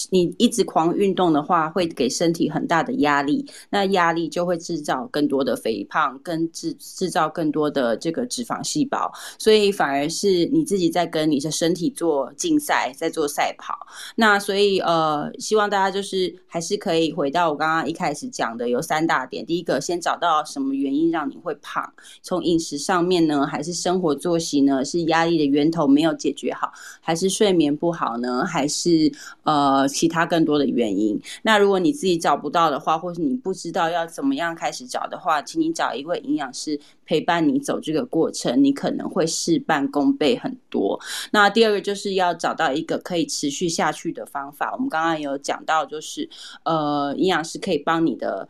[0.09, 13.75] 你一直狂运动的话，会给身体很大的压力，那压力就会制造更多的肥胖，跟制制造更多的这个脂肪细胞，所以反而是你自己在跟你的身体做竞赛，在做赛跑。
[14.15, 19.45] 那所以呃，希望大家就是还是可以回到我刚刚一开始讲的，有三大点。
[19.45, 29.09] 第一个，先找到什么原因让你会胖，从从饮食上面呢，还是生活作息呢，是压力的源头没有解决好，还是睡眠不好呢，还是
[29.43, 31.17] 呃其他更多的原因？
[31.43, 40.99] 那如果你自己找不到的话，或是你不知道要怎么样开始找的话，请你找一位营养师陪伴你走这个过程，你可能会事半功倍很多。
[41.31, 44.73] 那第二个就是要找到一个可以持续下去的方法。
[44.73, 46.29] 我们刚刚有讲到，就是
[46.63, 48.49] 呃，营养师可以帮你的。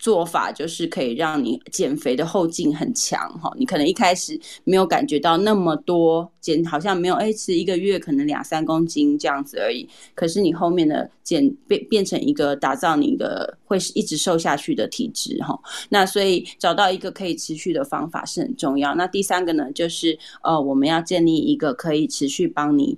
[0.00, 9.88] 做法就是可以让你减肥的后劲很强哈，你可能一开始没有感觉到那么多减，好像没有哎，吃一个月可能两三公斤这样子而已。
[10.14, 15.58] 可是你后面的减变变成一个打造你的会是一直瘦下去的体质哈。
[15.88, 18.94] 那所以找到一个可以持续的方法是很重要。
[18.94, 22.96] 那第三个呢，就是呃，我们要建立一个可以持续帮你。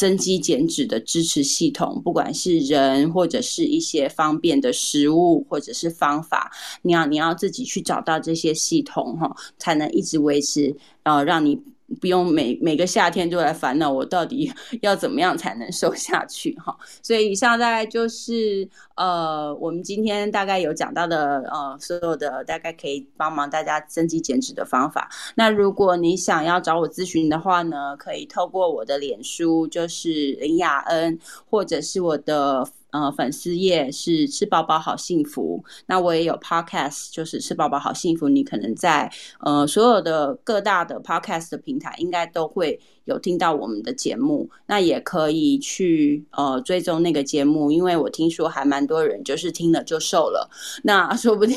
[0.00, 6.50] 增肌减脂的支持系统，不管是人或者是一些方便的食物或者是方法，
[6.80, 11.60] 你要你要自己去找到这些系统哈，才能一直维持，呃，让你。
[12.00, 14.52] 不用每每个夏天都来烦恼我到底
[14.82, 25.10] 要怎么样才能瘦下去哈，所以以上大概就是呃我们今天大概有讲到的呃所有的大概可以帮忙大家增肌减脂的方法。
[25.34, 31.18] 那如果你想要找我咨询的话呢，可以透过我的脸书就是林雅恩，
[31.48, 32.68] 或者是我的。
[32.92, 35.64] 呃，粉丝页是吃饱饱好幸福。
[35.86, 38.28] 那我也有 podcast，就是吃饱饱好幸福。
[38.28, 39.10] 你可能在
[39.40, 42.80] 呃所有的各大的 podcast 的平台，应该都会。
[43.10, 50.48] 有听到我们的节目，那也可以去呃追踪那个节目，因为我听说还蛮多人就是听了就瘦了。
[50.84, 51.56] 那 说不定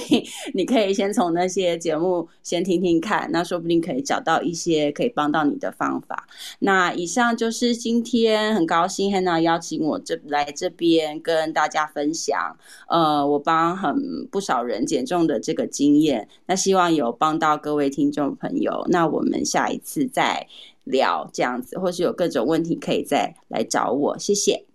[0.54, 6.28] 你可以先从那些节目先听听看，那说不定可以找到一些可以帮到你的方法。
[6.60, 12.58] 那以上就是今天很高兴 Hannah 邀请我这来这边跟大家分享，
[12.90, 16.28] 呃，我帮很不少人减重的这个经验。
[16.48, 18.86] 那希望有帮到各位听众朋友。
[18.90, 20.48] 那我们下一次再。
[20.84, 24.66] 聊这样子，或是有各种问题可以再来找我，谢谢。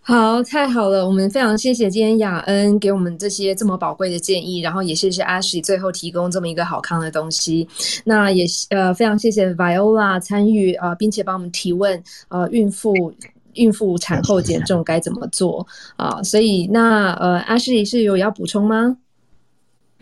[0.00, 7.66] 好，太好了，我们非常谢谢今天雅恩给我们这些这么宝贵的建议，然后也谢谢 Ashley 最后提供这么一个好康的东西。
[8.04, 13.12] 那也呃非常谢谢 Viola 参与啊，并且帮我们提问呃孕妇
[13.54, 15.66] 孕妇产后减重该怎么做
[15.96, 16.22] 啊？
[16.22, 18.98] 所以那呃 Ashley 是有要补充吗？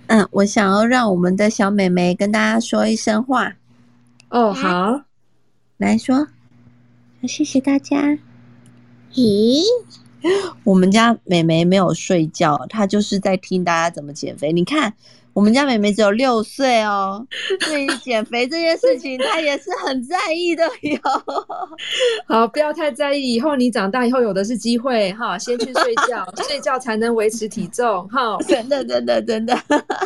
[0.08, 3.54] 嗯，我想要让我们的小美眉跟大家说一声话。
[4.34, 5.04] 哦，好，
[5.76, 6.26] 来说，
[7.22, 8.18] 谢谢大家。
[9.12, 9.62] 咦，
[10.64, 14.52] 我们家美眉没有睡觉，她就是在听大家怎么减肥。
[14.52, 14.94] 你看，
[15.34, 17.26] 我们家妹妹只有六岁哦，
[17.60, 21.00] 对于减肥这件事情，她也是很在意的哟。
[22.26, 28.38] 好，不要太在意，以后你长大以后有的是机会哈，先去睡觉，睡觉才能维持体重哈。
[28.46, 29.54] 真的，真的，真的，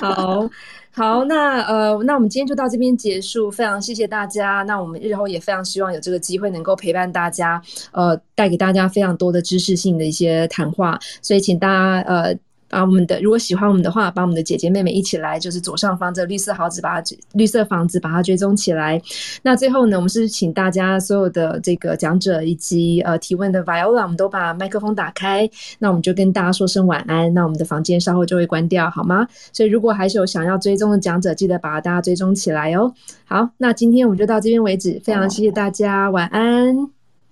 [0.01, 0.49] 好。
[0.91, 4.65] 好，那呃，那我们今天就到这边结束，非常谢谢大家。
[4.67, 12.35] 那我们日后也非常希望有这个机会能够陪伴大家，呃，带给大家非常多的知识性的一些谈话，所以请大家呃。
[12.69, 19.01] 把我们的，如果喜欢我们的话，把我们的姐姐妹妹一起来，就是左上方这绿色房子，把它绿色房子把它追踪起来。
[19.43, 25.49] 那最后呢，我们是请大家所有的这个讲者以及呃提问的 Viola，我们都把麦克风打开。
[25.79, 27.33] 那我们就跟大家说声晚安。
[27.33, 29.27] 那我们的房间稍后就会关掉，好吗？
[29.53, 32.93] 所以如果还是有想要追踪的讲者，记得把大家追踪起来哦。
[33.25, 36.77] 好，那今天我们就到这边为止，非常谢谢大家，晚安，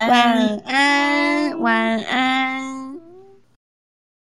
[0.01, 2.76] 晚安，晚安。